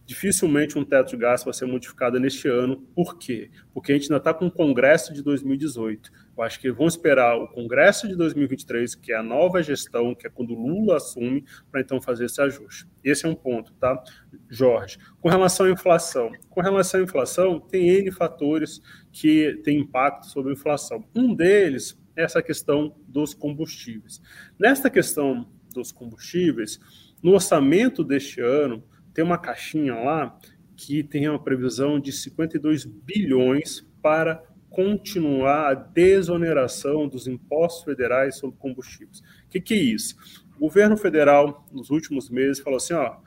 dificilmente 0.10 0.75
um 0.75 0.84
teto 0.84 1.12
de 1.12 1.17
gasto 1.17 1.45
vai 1.45 1.53
ser 1.53 1.67
modificado 1.67 2.19
neste 2.19 2.47
ano. 2.47 2.82
Por 2.95 3.19
quê? 3.19 3.51
Porque 3.71 3.91
a 3.91 3.95
gente 3.95 4.05
ainda 4.05 4.17
está 4.17 4.34
com 4.34 4.47
o 4.47 4.51
Congresso 4.51 5.13
de 5.13 5.21
2018. 5.21 6.12
Eu 6.36 6.43
acho 6.43 6.60
que 6.60 6.71
vão 6.71 6.88
esperar 6.88 7.38
o 7.38 7.47
Congresso 7.47 8.08
de 8.08 8.15
2023, 8.15 8.95
que 8.95 9.12
é 9.12 9.17
a 9.17 9.21
nova 9.21 9.62
gestão, 9.62 10.15
que 10.15 10.25
é 10.25 10.29
quando 10.32 10.55
Lula 10.55 10.97
assume, 10.97 11.45
para 11.71 11.82
então 11.82 12.01
fazer 12.01 12.25
esse 12.25 12.41
ajuste. 12.41 12.88
Esse 13.03 13.27
é 13.27 13.29
um 13.29 13.36
ponto, 13.36 13.71
tá, 13.73 14.01
Jorge? 14.49 14.97
Com 15.21 15.29
relação 15.29 15.67
à 15.67 15.69
inflação. 15.69 16.32
Com 16.49 16.60
relação 16.60 17.01
à 17.01 17.03
inflação, 17.03 17.60
tem 17.60 17.88
N 17.88 18.12
fatores 18.12 18.82
que 19.12 19.62
têm 19.63 19.82
impacto 19.82 20.25
sobre 20.25 20.49
a 20.49 20.53
inflação. 20.53 21.08
Um 21.15 21.36
deles 21.36 21.95
essa 22.15 22.41
questão 22.41 22.95
dos 23.08 23.34
combustíveis. 23.34 24.22
Nesta 24.58 24.89
questão 24.89 25.48
dos 25.74 25.91
combustíveis, 25.91 26.80
no 27.22 27.32
orçamento 27.32 28.04
deste 28.04 28.41
ano, 28.41 28.84
tem 29.13 29.24
uma 29.24 29.38
caixinha 29.38 29.95
lá 29.95 30.38
que 30.76 31.04
tem 31.04 31.28
uma 31.28 31.41
previsão 31.41 32.00
de 32.00 32.12
52 32.12 32.86
bilhões 32.86 33.86
para 34.02 34.41
continuar 34.69 35.72
a 35.72 35.74
desoneração 35.74 37.08
dos 37.08 37.28
impostos 37.28 37.84
federais 37.84 38.38
sobre 38.38 38.58
combustíveis. 38.58 39.19
O 39.19 39.50
que, 39.50 39.60
que 39.60 39.74
é 39.74 39.78
isso? 39.78 40.15
O 40.56 40.60
governo 40.62 40.95
federal, 40.95 41.65
nos 41.72 41.89
últimos 41.89 42.30
meses, 42.30 42.62
falou 42.62 42.78
assim: 42.78 42.93
ó, 42.93 43.17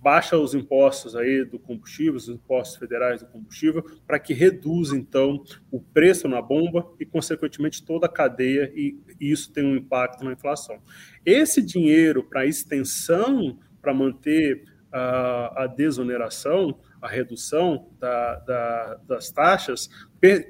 baixa 0.00 0.38
os 0.38 0.54
impostos 0.54 1.14
aí 1.14 1.44
do 1.44 1.58
combustível, 1.58 2.14
os 2.14 2.28
impostos 2.28 2.78
federais 2.78 3.20
do 3.20 3.28
combustível, 3.28 3.84
para 4.06 4.18
que 4.18 4.32
reduza 4.32 4.96
então 4.96 5.44
o 5.70 5.80
preço 5.80 6.26
na 6.26 6.40
bomba 6.40 6.90
e 6.98 7.04
consequentemente 7.04 7.84
toda 7.84 8.06
a 8.06 8.08
cadeia 8.08 8.72
e 8.74 8.98
isso 9.20 9.52
tem 9.52 9.64
um 9.64 9.76
impacto 9.76 10.24
na 10.24 10.32
inflação. 10.32 10.80
Esse 11.24 11.60
dinheiro 11.60 12.24
para 12.24 12.46
extensão, 12.46 13.58
para 13.82 13.92
manter 13.92 14.64
a, 14.92 15.64
a 15.64 15.66
desoneração, 15.66 16.78
a 17.00 17.08
redução 17.08 17.88
da, 17.98 18.36
da, 18.40 19.00
das 19.06 19.30
taxas 19.30 19.88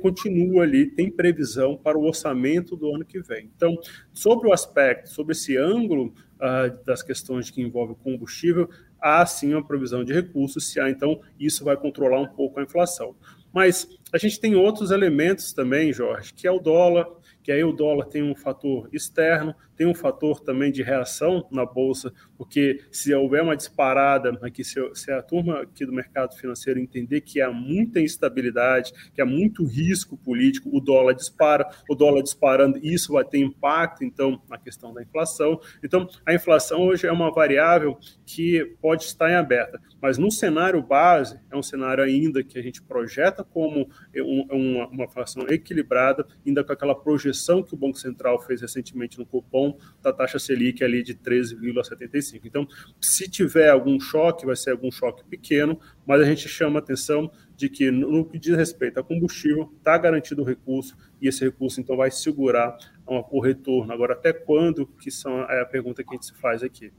continua 0.00 0.64
ali, 0.64 0.86
tem 0.86 1.10
previsão 1.10 1.76
para 1.76 1.96
o 1.96 2.04
orçamento 2.04 2.76
do 2.76 2.92
ano 2.92 3.04
que 3.04 3.20
vem. 3.20 3.50
Então, 3.54 3.76
sobre 4.12 4.48
o 4.48 4.52
aspecto, 4.52 5.08
sobre 5.10 5.32
esse 5.32 5.56
ângulo 5.56 6.12
uh, 6.36 6.84
das 6.84 7.02
questões 7.02 7.50
que 7.50 7.62
envolvem 7.62 7.96
combustível, 8.02 8.68
há 9.00 9.24
sim 9.26 9.52
uma 9.52 9.64
provisão 9.64 10.04
de 10.04 10.12
recursos, 10.12 10.70
se 10.70 10.80
há, 10.80 10.90
então, 10.90 11.20
isso 11.38 11.64
vai 11.64 11.76
controlar 11.76 12.20
um 12.20 12.28
pouco 12.28 12.60
a 12.60 12.62
inflação. 12.62 13.14
Mas 13.52 13.88
a 14.12 14.18
gente 14.18 14.38
tem 14.40 14.54
outros 14.54 14.90
elementos 14.90 15.52
também, 15.52 15.92
Jorge, 15.92 16.32
que 16.32 16.46
é 16.46 16.50
o 16.50 16.60
dólar, 16.60 17.08
que 17.42 17.50
aí 17.50 17.64
o 17.64 17.72
dólar 17.72 18.06
tem 18.06 18.22
um 18.22 18.34
fator 18.34 18.88
externo, 18.92 19.54
tem 19.81 19.87
um 19.87 19.95
fator 19.95 20.40
também 20.40 20.71
de 20.71 20.83
reação 20.83 21.49
na 21.51 21.64
bolsa, 21.64 22.12
porque 22.37 22.83
se 22.93 23.14
houver 23.14 23.43
uma 23.43 23.57
disparada 23.57 24.38
aqui, 24.43 24.62
se, 24.62 24.79
se 24.93 25.11
a 25.11 25.23
turma 25.23 25.62
aqui 25.62 25.87
do 25.87 25.93
mercado 25.93 26.37
financeiro 26.37 26.79
entender 26.79 27.23
que 27.23 27.40
há 27.40 27.51
muita 27.51 27.99
instabilidade, 27.99 28.93
que 29.14 29.23
há 29.23 29.25
muito 29.25 29.64
risco 29.64 30.19
político, 30.19 30.69
o 30.71 30.83
dólar 30.83 31.14
dispara, 31.14 31.66
o 31.88 31.95
dólar 31.95 32.23
disparando, 32.23 32.79
isso 32.83 33.14
vai 33.14 33.25
ter 33.25 33.38
impacto, 33.38 34.05
então, 34.05 34.43
na 34.51 34.59
questão 34.59 34.93
da 34.93 35.03
inflação. 35.03 35.59
Então, 35.83 36.07
a 36.27 36.35
inflação 36.35 36.83
hoje 36.83 37.07
é 37.07 37.12
uma 37.12 37.33
variável 37.33 37.99
que 38.27 38.77
pode 38.83 39.05
estar 39.05 39.31
em 39.31 39.35
aberta, 39.37 39.81
mas 39.99 40.19
no 40.19 40.31
cenário 40.31 40.83
base, 40.83 41.40
é 41.51 41.57
um 41.57 41.62
cenário 41.62 42.05
ainda 42.05 42.45
que 42.45 42.59
a 42.59 42.62
gente 42.62 42.83
projeta 42.83 43.43
como 43.43 43.88
uma, 44.14 44.88
uma 44.88 45.05
inflação 45.05 45.49
equilibrada, 45.49 46.27
ainda 46.47 46.62
com 46.62 46.71
aquela 46.71 46.95
projeção 46.95 47.62
que 47.62 47.73
o 47.73 47.79
Banco 47.79 47.97
Central 47.97 48.38
fez 48.43 48.61
recentemente 48.61 49.19
no 49.19 49.25
Copom, 49.25 49.69
da 50.02 50.12
taxa 50.12 50.38
Selic 50.38 50.83
ali 50.83 51.02
de 51.02 51.14
13,75. 51.14 52.40
Então, 52.44 52.66
se 53.00 53.28
tiver 53.28 53.68
algum 53.68 53.98
choque, 53.98 54.46
vai 54.46 54.56
ser 54.56 54.70
algum 54.70 54.90
choque 54.90 55.24
pequeno, 55.24 55.78
mas 56.06 56.20
a 56.20 56.24
gente 56.24 56.48
chama 56.48 56.78
a 56.78 56.83
atenção 56.83 57.30
de 57.56 57.68
que 57.68 57.90
no 57.90 58.24
que 58.24 58.38
diz 58.38 58.56
respeito 58.56 58.98
a 58.98 59.04
combustível, 59.04 59.72
está 59.78 59.98
garantido 59.98 60.42
o 60.42 60.44
recurso 60.44 60.96
e 61.20 61.28
esse 61.28 61.44
recurso 61.44 61.80
então 61.80 61.96
vai 61.96 62.11
segurar 62.11 62.76
o 63.06 63.40
retorno. 63.40 63.92
Agora, 63.92 64.14
até 64.14 64.33
quando 64.33 64.87
que 64.87 65.11
são, 65.11 65.42
é 65.42 65.61
a 65.61 65.66
pergunta 65.66 66.02
que 66.02 66.11
a 66.11 66.14
gente 66.14 66.26
se 66.26 66.35
faz 66.35 66.62
aqui. 66.62 66.92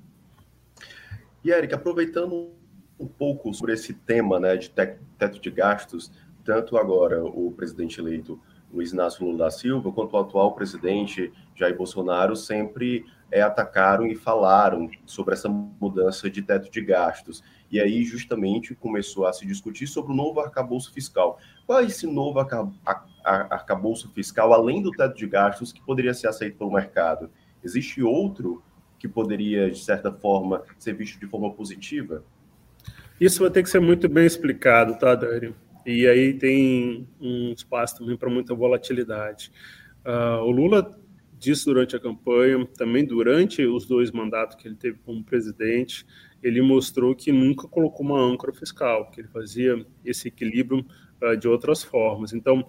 E, 1.44 1.50
Eric, 1.50 1.74
aproveitando 1.74 2.54
um 3.00 3.08
pouco 3.08 3.52
sobre 3.54 3.74
esse 3.74 3.94
tema 3.94 4.40
né, 4.40 4.56
de 4.56 4.70
teto 4.70 5.40
de 5.40 5.50
gastos, 5.50 6.12
tanto 6.44 6.78
agora 6.78 7.24
o 7.24 7.52
presidente 7.52 8.00
eleito 8.00 8.40
Luiz 8.74 8.94
Inácio 8.94 9.26
Lula 9.26 9.46
da 9.46 9.52
Silva, 9.52 9.92
quanto 9.92 10.14
o 10.14 10.20
atual 10.20 10.54
presidente 10.54 11.32
Jair 11.56 11.76
Bolsonaro 11.76 12.36
sempre 12.36 13.06
é, 13.32 13.42
atacaram 13.42 14.08
e 14.08 14.16
falaram 14.16 14.90
sobre 15.06 15.34
essa 15.34 15.50
mudança 15.50 16.30
de 16.30 16.42
teto 16.42 16.70
de 16.70 16.82
gastos. 16.82 17.44
E 17.72 17.80
aí, 17.80 18.04
justamente, 18.04 18.76
começou 18.76 19.26
a 19.26 19.34
se 19.34 19.46
discutir 19.46 19.88
sobre 19.88 20.12
o 20.12 20.16
novo 20.16 20.40
arcabouço 20.40 20.94
fiscal. 20.94 21.40
Qual 21.66 21.80
é 21.80 21.86
esse 21.86 22.06
novo 22.06 22.40
arcabouço 23.24 24.12
fiscal, 24.14 24.54
além 24.54 24.82
do 24.82 24.92
teto 24.92 25.16
de 25.16 25.28
gastos, 25.28 25.72
que 25.72 25.82
poderia 25.82 26.14
ser 26.14 26.28
aceito 26.28 26.58
pelo 26.58 26.74
mercado? 26.74 27.30
Existe 27.64 28.02
outro 28.02 28.62
que 29.00 29.08
poderia, 29.08 29.72
de 29.72 29.80
certa 29.80 30.12
forma, 30.12 30.64
ser 30.78 30.94
visto 30.94 31.20
de 31.20 31.28
forma 31.28 31.52
positiva? 31.52 32.24
Isso 33.20 33.42
vai 33.42 33.50
ter 33.52 33.64
que 33.64 33.70
ser 33.70 33.80
muito 33.80 34.10
bem 34.10 34.26
explicado, 34.26 34.98
tá, 34.98 35.16
Dário? 35.16 35.56
E 35.86 36.08
aí 36.08 36.34
tem 36.34 37.08
um 37.20 37.52
espaço 37.52 37.98
também 37.98 38.18
para 38.18 38.30
muita 38.30 38.54
volatilidade. 38.54 39.52
Uh, 40.06 40.44
o 40.44 40.52
Lula 40.52 40.98
disse 41.38 41.66
durante 41.66 41.96
a 41.96 42.00
campanha, 42.00 42.68
também 42.78 43.04
durante 43.04 43.66
os 43.66 43.86
dois 43.86 44.12
mandatos 44.12 44.56
que 44.56 44.68
ele 44.68 44.76
teve 44.76 45.00
como 45.00 45.24
presidente, 45.24 46.06
ele 46.42 46.62
mostrou 46.62 47.16
que 47.16 47.32
nunca 47.32 47.68
colocou 47.68 48.06
uma 48.06 48.20
âncora 48.20 48.54
fiscal, 48.54 49.10
que 49.10 49.22
ele 49.22 49.28
fazia 49.28 49.84
esse 50.06 50.28
equilíbrio 50.28 50.86
uh, 51.22 51.36
de 51.36 51.48
outras 51.48 51.84
formas. 51.84 52.32
Então, 52.32 52.66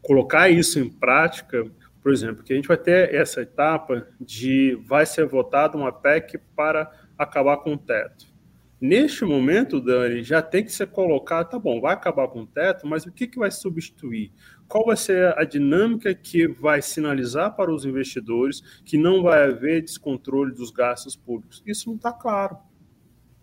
colocar 0.00 0.48
isso 0.48 0.78
em 0.78 0.88
prática, 0.88 1.70
por 2.02 2.12
exemplo, 2.12 2.42
que 2.42 2.52
a 2.52 2.56
gente 2.56 2.68
vai 2.68 2.76
ter 2.76 3.14
essa 3.14 3.42
etapa 3.42 4.06
de 4.20 4.78
vai 4.86 5.04
ser 5.04 5.26
votada 5.26 5.76
uma 5.76 5.92
PEC 5.92 6.38
para 6.54 6.90
acabar 7.18 7.58
com 7.58 7.74
o 7.74 7.78
teto. 7.78 8.35
Neste 8.78 9.24
momento, 9.24 9.80
Dani, 9.80 10.22
já 10.22 10.42
tem 10.42 10.62
que 10.62 10.70
ser 10.70 10.88
colocado, 10.88 11.48
tá 11.48 11.58
bom, 11.58 11.80
vai 11.80 11.94
acabar 11.94 12.28
com 12.28 12.42
o 12.42 12.46
teto, 12.46 12.86
mas 12.86 13.06
o 13.06 13.12
que, 13.12 13.26
que 13.26 13.38
vai 13.38 13.50
substituir? 13.50 14.32
Qual 14.68 14.84
vai 14.84 14.96
ser 14.96 15.36
a 15.38 15.44
dinâmica 15.44 16.14
que 16.14 16.46
vai 16.46 16.82
sinalizar 16.82 17.56
para 17.56 17.72
os 17.72 17.86
investidores 17.86 18.60
que 18.84 18.98
não 18.98 19.22
vai 19.22 19.44
haver 19.44 19.80
descontrole 19.80 20.52
dos 20.52 20.70
gastos 20.70 21.16
públicos? 21.16 21.62
Isso 21.66 21.88
não 21.88 21.96
está 21.96 22.12
claro. 22.12 22.58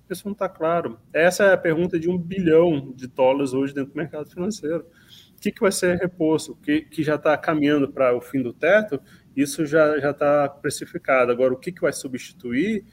Isso 0.08 0.24
não 0.26 0.34
está 0.34 0.48
claro. 0.48 1.00
Essa 1.12 1.46
é 1.46 1.54
a 1.54 1.58
pergunta 1.58 2.00
de 2.00 2.10
um 2.10 2.18
bilhão 2.18 2.94
de 2.96 3.08
dólares 3.08 3.54
hoje 3.54 3.74
dentro 3.74 3.92
do 3.92 3.98
mercado 3.98 4.30
financeiro. 4.30 4.86
O 5.36 5.42
que, 5.42 5.52
que 5.52 5.62
vai 5.62 5.72
ser 5.72 5.98
reposto? 5.98 6.52
O 6.52 6.56
que, 6.56 6.82
que 6.82 7.04
já 7.04 7.16
está 7.16 7.36
caminhando 7.38 7.92
para 7.92 8.16
o 8.16 8.22
fim 8.22 8.42
do 8.42 8.54
teto? 8.54 9.02
Isso 9.36 9.66
já 9.66 9.98
está 9.98 10.48
precificado. 10.48 11.32
Agora, 11.32 11.54
o 11.54 11.58
que, 11.58 11.72
que 11.72 11.82
vai 11.82 11.92
substituir? 11.92 12.86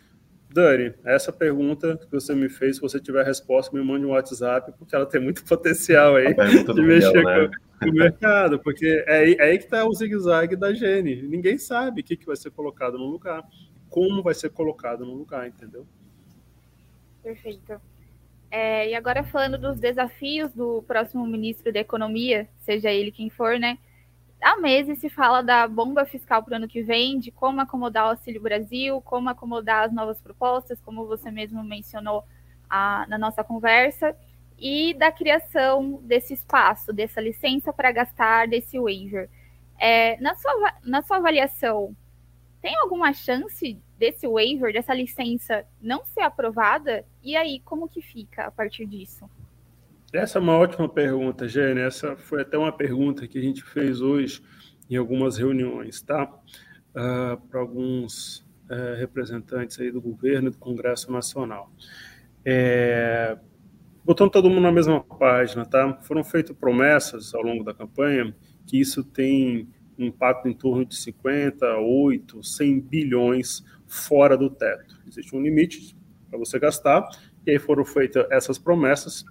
Dani, 0.52 0.92
essa 1.04 1.32
pergunta 1.32 1.96
que 1.96 2.10
você 2.10 2.34
me 2.34 2.48
fez, 2.48 2.76
se 2.76 2.82
você 2.82 2.98
tiver 2.98 3.24
resposta, 3.24 3.76
me 3.76 3.84
mande 3.84 4.04
um 4.04 4.10
WhatsApp, 4.10 4.72
porque 4.76 4.94
ela 4.94 5.06
tem 5.06 5.20
muito 5.20 5.44
potencial 5.46 6.16
aí 6.16 6.34
de 6.34 6.82
mexer 6.82 7.24
né? 7.24 7.50
com, 7.80 7.88
o 7.88 7.92
mercado, 7.92 8.58
porque 8.58 9.04
é 9.06 9.18
aí, 9.18 9.36
é 9.38 9.42
aí 9.44 9.58
que 9.58 9.64
está 9.64 9.86
o 9.86 9.94
zigue-zague 9.94 10.56
da 10.56 10.72
Gene. 10.72 11.22
Ninguém 11.22 11.56
sabe 11.56 12.00
o 12.00 12.04
que, 12.04 12.16
que 12.16 12.26
vai 12.26 12.36
ser 12.36 12.50
colocado 12.50 12.98
no 12.98 13.06
lugar, 13.06 13.42
como 13.88 14.22
vai 14.22 14.34
ser 14.34 14.50
colocado 14.50 15.06
no 15.06 15.14
lugar, 15.14 15.46
entendeu? 15.46 15.86
Perfeito. 17.22 17.80
É, 18.50 18.90
e 18.90 18.94
agora 18.96 19.22
falando 19.22 19.56
dos 19.56 19.78
desafios 19.78 20.52
do 20.52 20.82
próximo 20.82 21.24
ministro 21.26 21.72
da 21.72 21.78
Economia, 21.78 22.48
seja 22.58 22.90
ele 22.90 23.12
quem 23.12 23.30
for, 23.30 23.56
né? 23.56 23.78
Há 24.42 24.56
meses 24.58 24.98
se 24.98 25.08
fala 25.08 25.42
da 25.42 25.66
bomba 25.68 26.04
fiscal 26.04 26.42
para 26.42 26.54
o 26.54 26.56
ano 26.56 26.68
que 26.68 26.82
vem, 26.82 27.18
de 27.18 27.30
como 27.30 27.60
acomodar 27.60 28.06
o 28.06 28.10
Auxílio 28.10 28.40
Brasil, 28.40 29.00
como 29.02 29.28
acomodar 29.28 29.84
as 29.84 29.92
novas 29.92 30.20
propostas, 30.20 30.80
como 30.80 31.06
você 31.06 31.30
mesmo 31.30 31.62
mencionou 31.62 32.24
a, 32.68 33.06
na 33.08 33.18
nossa 33.18 33.44
conversa, 33.44 34.16
e 34.58 34.94
da 34.94 35.10
criação 35.10 36.00
desse 36.02 36.34
espaço, 36.34 36.92
dessa 36.92 37.20
licença 37.20 37.72
para 37.72 37.92
gastar, 37.92 38.46
desse 38.46 38.78
waiver. 38.78 39.28
É, 39.78 40.20
na, 40.20 40.34
sua, 40.34 40.74
na 40.84 41.02
sua 41.02 41.16
avaliação, 41.16 41.96
tem 42.60 42.76
alguma 42.76 43.12
chance 43.14 43.80
desse 43.98 44.26
waiver, 44.26 44.72
dessa 44.72 44.92
licença, 44.92 45.66
não 45.80 46.04
ser 46.04 46.20
aprovada? 46.20 47.04
E 47.22 47.36
aí, 47.36 47.60
como 47.60 47.88
que 47.88 48.02
fica 48.02 48.44
a 48.44 48.50
partir 48.50 48.86
disso? 48.86 49.28
Essa 50.12 50.38
é 50.38 50.42
uma 50.42 50.56
ótima 50.56 50.88
pergunta, 50.88 51.46
Gênia. 51.46 51.84
Essa 51.84 52.16
foi 52.16 52.42
até 52.42 52.58
uma 52.58 52.72
pergunta 52.72 53.28
que 53.28 53.38
a 53.38 53.42
gente 53.42 53.62
fez 53.62 54.00
hoje 54.00 54.42
em 54.88 54.96
algumas 54.96 55.38
reuniões, 55.38 56.02
tá? 56.02 56.24
Uh, 56.90 57.40
Para 57.48 57.60
alguns 57.60 58.40
uh, 58.68 58.98
representantes 58.98 59.78
aí 59.78 59.92
do 59.92 60.00
governo 60.00 60.48
e 60.48 60.50
do 60.50 60.58
Congresso 60.58 61.12
Nacional. 61.12 61.72
É, 62.44 63.38
botando 64.04 64.30
todo 64.30 64.50
mundo 64.50 64.62
na 64.62 64.72
mesma 64.72 65.00
página, 65.00 65.64
tá? 65.64 65.96
Foram 66.02 66.24
feitas 66.24 66.56
promessas 66.56 67.32
ao 67.32 67.42
longo 67.42 67.62
da 67.62 67.72
campanha 67.72 68.34
que 68.66 68.80
isso 68.80 69.04
tem 69.04 69.68
um 69.96 70.06
impacto 70.06 70.48
em 70.48 70.54
torno 70.54 70.84
de 70.84 70.96
50, 70.96 71.76
8, 71.76 72.42
100 72.42 72.80
bilhões 72.80 73.64
fora 73.86 74.36
do 74.36 74.50
teto. 74.50 75.00
Existe 75.06 75.36
um 75.36 75.40
limite 75.40 75.96
para 76.28 76.38
você 76.38 76.58
gastar, 76.58 77.08
e 77.46 77.52
aí 77.52 77.58
foram 77.60 77.84
feitas 77.84 78.26
essas 78.30 78.58
promessas 78.58 79.24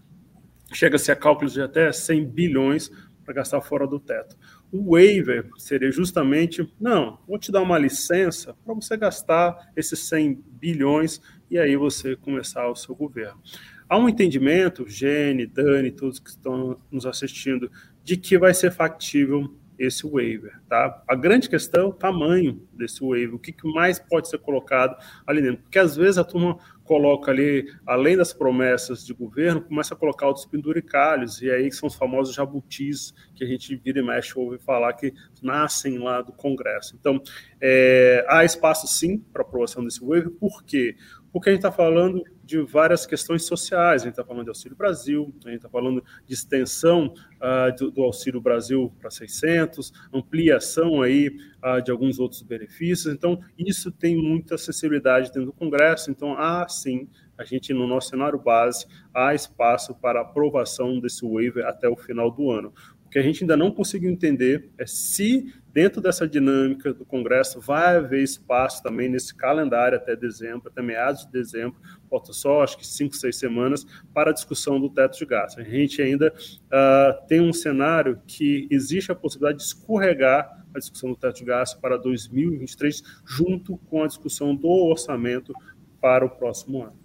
chega-se 0.71 1.11
a 1.11 1.15
cálculos 1.15 1.53
de 1.53 1.61
até 1.61 1.91
100 1.91 2.25
bilhões 2.25 2.91
para 3.23 3.35
gastar 3.35 3.61
fora 3.61 3.85
do 3.85 3.99
teto. 3.99 4.35
O 4.71 4.95
waiver 4.95 5.49
seria 5.57 5.91
justamente, 5.91 6.67
não, 6.79 7.19
vou 7.27 7.37
te 7.37 7.51
dar 7.51 7.61
uma 7.61 7.77
licença 7.77 8.55
para 8.65 8.73
você 8.73 8.97
gastar 8.97 9.71
esses 9.75 9.99
100 10.07 10.43
bilhões 10.51 11.21
e 11.49 11.57
aí 11.57 11.75
você 11.75 12.15
começar 12.15 12.67
o 12.67 12.75
seu 12.75 12.95
governo. 12.95 13.39
Há 13.87 13.97
um 13.97 14.09
entendimento, 14.09 14.87
Gene, 14.87 15.45
Dani, 15.45 15.91
todos 15.91 16.19
que 16.19 16.29
estão 16.29 16.79
nos 16.91 17.05
assistindo, 17.05 17.71
de 18.03 18.17
que 18.17 18.37
vai 18.37 18.53
ser 18.53 18.71
factível 18.71 19.55
esse 19.79 20.05
waiver, 20.05 20.59
tá? 20.67 21.01
A 21.07 21.15
grande 21.15 21.47
questão 21.49 21.81
é 21.83 21.85
o 21.85 21.93
tamanho 21.93 22.67
desse 22.73 22.99
waiver, 23.01 23.35
o 23.35 23.39
que 23.39 23.55
mais 23.63 23.97
pode 23.97 24.27
ser 24.27 24.37
colocado 24.39 24.95
ali 25.25 25.41
dentro, 25.41 25.63
porque 25.63 25.79
às 25.79 25.95
vezes 25.95 26.17
a 26.17 26.23
turma 26.23 26.57
coloca 26.89 27.29
ali, 27.29 27.71
além 27.85 28.17
das 28.17 28.33
promessas 28.33 29.05
de 29.05 29.13
governo, 29.13 29.61
começa 29.61 29.93
a 29.93 29.97
colocar 29.97 30.25
outros 30.25 30.47
penduricalhos, 30.47 31.39
e 31.39 31.51
aí 31.51 31.71
são 31.71 31.85
os 31.85 31.93
famosos 31.93 32.33
jabutis 32.33 33.13
que 33.35 33.43
a 33.43 33.47
gente 33.47 33.75
vira 33.75 33.99
e 33.99 34.03
mexe 34.03 34.33
ouve 34.35 34.57
falar 34.57 34.93
que 34.93 35.13
nascem 35.39 35.99
lá 35.99 36.23
do 36.23 36.31
Congresso. 36.31 36.97
Então, 36.99 37.21
é, 37.61 38.25
há 38.27 38.43
espaço 38.43 38.87
sim 38.87 39.19
para 39.19 39.43
aprovação 39.43 39.83
desse 39.83 40.03
waiver, 40.03 40.31
por 40.31 40.63
quê? 40.63 40.79
porque 40.79 40.95
a 41.33 41.49
gente 41.49 41.59
está 41.59 41.71
falando 41.71 42.23
de 42.43 42.59
várias 42.61 43.05
questões 43.05 43.45
sociais, 43.45 44.01
a 44.01 44.05
gente 44.05 44.13
está 44.13 44.25
falando 44.25 44.45
de 44.45 44.49
Auxílio 44.49 44.75
Brasil, 44.75 45.33
a 45.45 45.49
gente 45.49 45.57
está 45.57 45.69
falando 45.69 46.03
de 46.25 46.33
extensão 46.33 47.13
uh, 47.35 47.75
do, 47.77 47.91
do, 47.91 48.01
Auxílio 48.01 48.41
Brasil 48.41 48.91
para 48.99 49.11
600, 49.11 49.93
ampliação 50.11 51.03
aí 51.03 51.29
uh, 51.63 51.81
de 51.81 51.91
alguns 51.91 52.19
outros 52.19 52.41
benefícios, 52.41 53.13
então 53.13 53.39
isso 53.57 53.91
tem 53.91 54.15
muita 54.15 54.55
acessibilidade 54.55 55.27
dentro 55.27 55.45
do 55.45 55.53
Congresso, 55.53 56.09
então 56.09 56.33
há 56.33 56.67
sim, 56.67 57.07
a 57.37 57.43
gente 57.43 57.71
no 57.73 57.85
nosso 57.85 58.09
cenário 58.09 58.39
base, 58.39 58.87
há 59.13 59.35
espaço 59.35 59.93
para 59.93 60.21
aprovação 60.21 60.99
desse 60.99 61.23
waiver 61.23 61.65
até 61.65 61.87
o 61.87 61.95
final 61.95 62.31
do 62.31 62.49
ano. 62.49 62.73
O 63.09 63.11
que 63.11 63.17
a 63.17 63.23
gente 63.23 63.43
ainda 63.43 63.57
não 63.57 63.71
conseguiu 63.71 64.11
entender 64.11 64.69
é 64.77 64.85
se 64.85 65.51
dentro 65.73 65.99
dessa 65.99 66.27
dinâmica 66.27 66.93
do 66.93 67.03
Congresso 67.03 67.59
vai 67.59 67.97
haver 67.97 68.21
espaço 68.21 68.83
também 68.83 69.09
nesse 69.09 69.33
calendário 69.33 69.97
até 69.97 70.15
dezembro, 70.15 70.67
até 70.67 70.79
meados 70.79 71.25
de 71.25 71.31
dezembro, 71.31 71.75
falta 72.07 72.31
só 72.31 72.61
acho 72.61 72.77
que 72.77 72.85
cinco, 72.85 73.15
seis 73.15 73.35
semanas 73.35 73.83
para 74.13 74.29
a 74.29 74.33
discussão 74.33 74.79
do 74.79 74.91
teto 74.91 75.17
de 75.17 75.25
gastos. 75.25 75.65
A 75.65 75.67
gente 75.67 75.99
ainda 76.03 76.31
uh, 76.31 77.27
tem 77.27 77.41
um 77.41 77.51
cenário 77.51 78.21
que 78.27 78.67
existe 78.69 79.11
a 79.11 79.15
possibilidade 79.15 79.57
de 79.57 79.63
escorregar 79.63 80.63
a 80.71 80.77
discussão 80.77 81.09
do 81.09 81.15
teto 81.15 81.37
de 81.37 81.45
gastos 81.45 81.81
para 81.81 81.97
2023, 81.97 83.01
junto 83.25 83.75
com 83.89 84.03
a 84.03 84.07
discussão 84.07 84.55
do 84.55 84.69
orçamento 84.69 85.51
para 85.99 86.23
o 86.23 86.29
próximo 86.29 86.83
ano. 86.83 86.99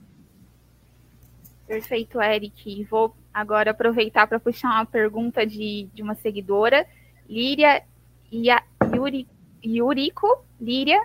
Perfeito, 1.66 2.20
Eric. 2.20 2.84
Vou 2.90 3.16
agora 3.34 3.72
aproveitar 3.72 4.28
para 4.28 4.38
puxar 4.38 4.68
uma 4.68 4.86
pergunta 4.86 5.44
de, 5.44 5.88
de 5.92 6.02
uma 6.02 6.14
seguidora, 6.14 6.86
Líria 7.28 7.82
Yuri, 8.94 9.26
Yuriko 9.64 10.44
Líria. 10.60 11.02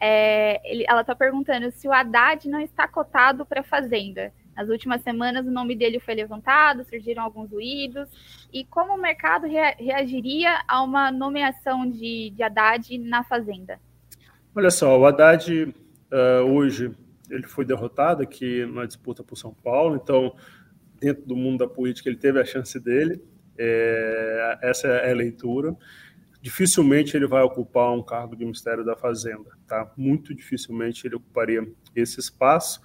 É, 0.00 0.60
ele, 0.70 0.84
ela 0.88 1.02
está 1.02 1.14
perguntando 1.14 1.70
se 1.70 1.86
o 1.86 1.92
Haddad 1.92 2.48
não 2.48 2.60
está 2.60 2.88
cotado 2.88 3.44
para 3.44 3.62
Fazenda. 3.62 4.32
Nas 4.56 4.70
últimas 4.70 5.02
semanas, 5.02 5.46
o 5.46 5.50
nome 5.50 5.76
dele 5.76 6.00
foi 6.00 6.14
levantado, 6.14 6.82
surgiram 6.84 7.22
alguns 7.22 7.50
ruídos. 7.50 8.08
E 8.50 8.64
como 8.64 8.94
o 8.94 9.00
mercado 9.00 9.46
rea, 9.46 9.74
reagiria 9.78 10.62
a 10.66 10.82
uma 10.82 11.12
nomeação 11.12 11.88
de, 11.88 12.30
de 12.30 12.42
Haddad 12.42 12.96
na 12.98 13.22
Fazenda? 13.22 13.78
Olha 14.54 14.70
só, 14.70 14.98
o 14.98 15.04
Haddad 15.04 15.52
uh, 15.52 16.42
hoje 16.50 16.90
ele 17.28 17.46
foi 17.46 17.64
derrotado 17.64 18.22
aqui 18.22 18.64
na 18.64 18.86
disputa 18.86 19.22
por 19.22 19.36
São 19.36 19.52
Paulo, 19.52 20.00
então 20.02 20.34
dentro 21.06 21.24
do 21.24 21.36
mundo 21.36 21.58
da 21.58 21.68
política 21.68 22.08
ele 22.08 22.18
teve 22.18 22.40
a 22.40 22.44
chance 22.44 22.78
dele. 22.80 23.22
É, 23.56 24.58
essa 24.62 24.88
é 24.88 25.10
a 25.10 25.14
leitura. 25.14 25.74
Dificilmente 26.42 27.16
ele 27.16 27.26
vai 27.26 27.42
ocupar 27.42 27.92
um 27.92 28.02
cargo 28.02 28.36
de 28.36 28.44
Ministério 28.44 28.84
da 28.84 28.96
Fazenda, 28.96 29.50
tá? 29.66 29.90
Muito 29.96 30.34
dificilmente 30.34 31.06
ele 31.06 31.16
ocuparia 31.16 31.66
esse 31.94 32.18
espaço. 32.18 32.80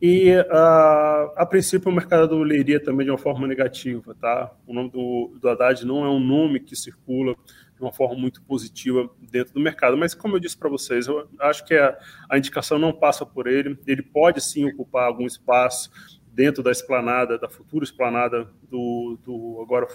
E, 0.00 0.34
uh, 0.36 1.32
a 1.36 1.46
princípio, 1.48 1.90
o 1.90 1.94
mercado 1.94 2.42
leria 2.42 2.82
também 2.82 3.04
de 3.04 3.10
uma 3.12 3.18
forma 3.18 3.46
negativa, 3.46 4.14
tá? 4.20 4.52
O 4.66 4.74
nome 4.74 4.90
do, 4.90 5.38
do 5.40 5.48
Haddad 5.48 5.86
não 5.86 6.04
é 6.04 6.08
um 6.08 6.18
nome 6.18 6.58
que 6.58 6.74
circula 6.74 7.36
de 7.76 7.80
uma 7.80 7.92
forma 7.92 8.16
muito 8.16 8.42
positiva 8.42 9.08
dentro 9.30 9.54
do 9.54 9.60
mercado. 9.60 9.96
Mas, 9.96 10.12
como 10.12 10.34
eu 10.34 10.40
disse 10.40 10.56
para 10.58 10.68
vocês, 10.68 11.06
eu 11.06 11.28
acho 11.40 11.64
que 11.64 11.74
a, 11.74 11.96
a 12.28 12.36
indicação 12.36 12.78
não 12.80 12.92
passa 12.92 13.24
por 13.24 13.46
ele. 13.46 13.78
Ele 13.86 14.02
pode 14.02 14.40
sim 14.40 14.64
ocupar 14.64 15.06
algum 15.06 15.24
espaço 15.24 15.90
dentro 16.32 16.62
da 16.62 16.70
esplanada, 16.70 17.38
da 17.38 17.48
futura 17.48 17.84
esplanada 17.84 18.50
do, 18.68 19.18
do 19.24 19.60
agora 19.62 19.86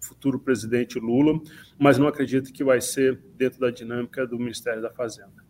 futuro 0.00 0.38
presidente 0.38 0.98
Lula, 0.98 1.40
mas 1.78 1.98
não 1.98 2.06
acredito 2.06 2.52
que 2.52 2.62
vai 2.62 2.80
ser 2.80 3.18
dentro 3.36 3.58
da 3.58 3.70
dinâmica 3.70 4.26
do 4.26 4.38
Ministério 4.38 4.80
da 4.80 4.90
Fazenda. 4.90 5.48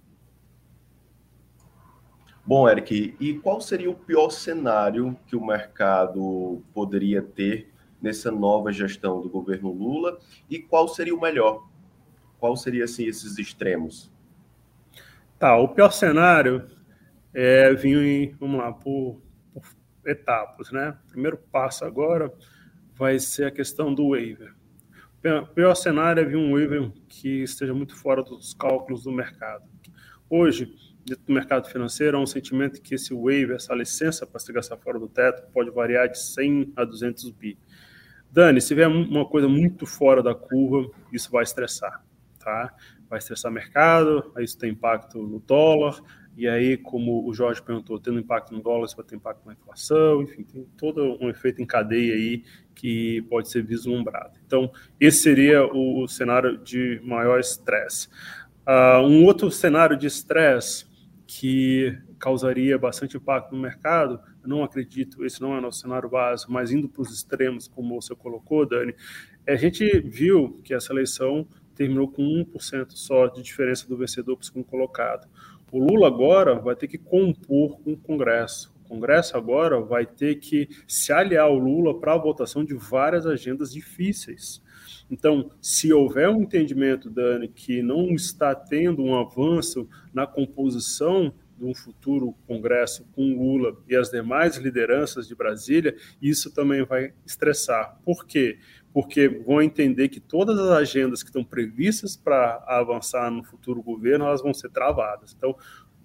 Bom, 2.47 2.67
Eric, 2.67 3.15
e 3.21 3.35
qual 3.35 3.61
seria 3.61 3.91
o 3.91 3.95
pior 3.95 4.31
cenário 4.31 5.15
que 5.27 5.37
o 5.37 5.45
mercado 5.45 6.63
poderia 6.73 7.21
ter 7.21 7.71
nessa 8.01 8.31
nova 8.31 8.73
gestão 8.73 9.21
do 9.21 9.29
governo 9.29 9.71
Lula 9.71 10.19
e 10.49 10.59
qual 10.59 10.89
seria 10.89 11.15
o 11.15 11.21
melhor? 11.21 11.69
Qual 12.39 12.57
seria 12.57 12.85
assim 12.85 13.07
esses 13.07 13.39
extremos? 13.39 14.11
Tá, 15.39 15.59
o 15.59 15.69
pior 15.69 15.91
cenário 15.91 16.65
é 17.35 17.75
vir 17.75 17.99
em, 17.99 18.35
vamos 18.41 18.59
lá, 18.59 18.73
por 18.73 19.21
etapas, 20.09 20.73
né? 20.73 20.97
O 21.07 21.11
primeiro 21.11 21.37
passo 21.37 21.85
agora 21.85 22.33
vai 22.95 23.19
ser 23.19 23.45
a 23.45 23.51
questão 23.51 23.95
do 23.95 24.11
waiver. 24.11 24.55
O 25.43 25.47
pior 25.49 25.75
cenário 25.75 26.21
é 26.21 26.25
vir 26.25 26.37
um 26.37 26.53
waiver 26.53 26.91
que 27.09 27.43
esteja 27.43 27.75
muito 27.75 27.95
fora 27.97 28.23
dos 28.23 28.55
cálculos 28.55 29.05
do 29.05 29.13
mercado. 29.13 29.65
Hoje, 30.31 30.75
dentro 31.05 31.25
do 31.25 31.33
mercado 31.33 31.69
financeiro, 31.69 32.17
há 32.17 32.21
um 32.21 32.27
sentimento 32.27 32.81
que 32.81 32.95
esse 32.95 33.13
waiver, 33.13 33.57
essa 33.57 33.75
licença 33.75 34.27
para 34.27 34.39
se 34.39 34.53
gastar 34.53 34.77
fora 34.77 34.99
do 34.99 35.09
teto, 35.09 35.51
pode 35.53 35.71
variar 35.71 36.09
de 36.09 36.19
100 36.19 36.73
a 36.77 36.85
200 36.85 37.31
bi. 37.31 37.59
Dani, 38.31 38.61
se 38.61 38.75
vier 38.75 38.89
uma 38.89 39.27
coisa 39.27 39.49
muito 39.49 39.87
fora 39.87 40.23
da 40.23 40.35
curva, 40.35 40.91
isso 41.13 41.31
vai 41.31 41.43
estressar, 41.43 42.05
tá? 42.39 42.75
Vai 43.09 43.19
estressar 43.19 43.51
o 43.51 43.55
mercado, 43.55 44.33
isso 44.39 44.59
tem 44.59 44.71
impacto 44.71 45.23
no 45.23 45.41
dólar, 45.41 46.01
e 46.39 46.47
aí, 46.47 46.77
como 46.77 47.29
o 47.29 47.35
Jorge 47.35 47.61
perguntou, 47.61 47.99
tendo 47.99 48.21
impacto 48.21 48.55
no 48.55 48.63
dólar, 48.63 48.87
isso 48.87 48.95
vai 48.95 49.05
ter 49.05 49.17
impacto 49.17 49.45
na 49.45 49.55
inflação, 49.55 50.23
enfim, 50.23 50.45
tem 50.45 50.65
todo 50.77 51.19
um 51.21 51.29
efeito 51.29 51.61
em 51.61 51.67
cadeia 51.67 52.15
aí 52.15 52.45
que 52.77 53.23
pode 53.23 53.49
ser 53.51 53.65
vislumbrado. 53.65 54.39
Então, 54.47 54.71
esse 55.01 55.19
seria 55.19 55.65
o, 55.67 56.07
cenário 56.07 56.57
de 56.57 57.01
maior 57.03 57.41
estresse. 57.41 58.07
Uh, 58.65 59.05
um 59.05 59.25
outro 59.25 59.51
cenário 59.51 59.97
de 59.97 60.07
estresse 60.07 60.87
que 61.27 61.99
causaria 62.21 62.79
bastante 62.79 63.17
impacto 63.17 63.53
no 63.53 63.61
mercado, 63.61 64.21
não 64.47 64.63
acredito, 64.63 65.25
esse 65.25 65.43
não 65.43 65.57
é 65.57 65.61
nosso 65.61 65.81
cenário 65.81 66.09
básico, 66.09 66.53
mas 66.53 66.71
indo 66.71 66.89
para 66.89 67.03
os 67.03 67.13
extremos, 67.13 67.67
como 67.67 68.01
você 68.01 68.15
colocou, 68.15 68.65
Dani, 68.65 68.95
a 69.45 69.57
gente 69.57 69.85
viu 70.03 70.61
que 70.63 70.73
essa 70.73 70.93
eleição 70.93 71.49
terminou 71.75 72.09
com 72.09 72.23
1% 72.23 72.93
só 72.93 73.27
de 73.27 73.43
diferença 73.43 73.89
do 73.89 73.97
vencedor 73.97 74.37
para 74.37 74.43
o 74.43 74.47
segundo 74.47 74.67
colocado. 74.67 75.29
O 75.71 75.79
Lula 75.79 76.07
agora 76.07 76.55
vai 76.55 76.75
ter 76.75 76.89
que 76.89 76.97
compor 76.97 77.79
com 77.81 77.93
o 77.93 77.97
Congresso. 77.97 78.75
O 78.85 78.89
Congresso 78.89 79.37
agora 79.37 79.81
vai 79.81 80.07
ter 80.07 80.37
que 80.37 80.69
se 80.87 81.13
aliar 81.13 81.45
ao 81.45 81.59
Lula 81.59 81.99
para 82.01 82.15
a 82.15 82.19
votação 82.19 82.65
de 82.65 82.75
várias 82.75 83.27
agendas 83.27 83.73
difíceis. 83.73 84.63
Então, 85.11 85.51
se 85.61 85.93
houver 85.93 86.29
um 86.29 86.43
entendimento, 86.43 87.11
Dani, 87.11 87.49
que 87.49 87.83
não 87.83 88.11
está 88.11 88.55
tendo 88.55 89.03
um 89.03 89.15
avanço 89.15 89.89
na 90.13 90.27
composição 90.27 91.33
de 91.59 91.65
um 91.65 91.75
futuro 91.75 92.35
Congresso 92.47 93.05
com 93.13 93.35
Lula 93.35 93.77
e 93.89 93.97
as 93.97 94.11
demais 94.11 94.57
lideranças 94.57 95.27
de 95.27 95.35
Brasília, 95.35 95.97
isso 96.23 96.55
também 96.55 96.85
vai 96.85 97.13
estressar. 97.27 97.99
Por 98.05 98.25
quê? 98.25 98.59
Porque 98.93 99.29
vão 99.29 99.61
entender 99.61 100.09
que 100.09 100.21
todas 100.21 100.59
as 100.59 100.71
agendas 100.71 101.23
que 101.23 101.29
estão 101.29 101.45
previstas 101.45 102.17
para 102.17 102.65
avançar 102.67 103.31
no 103.31 103.43
futuro 103.43 103.83
governo, 103.83 104.27
elas 104.27 104.41
vão 104.41 104.55
ser 104.55 104.71
travadas. 104.71 105.35
Então, 105.37 105.57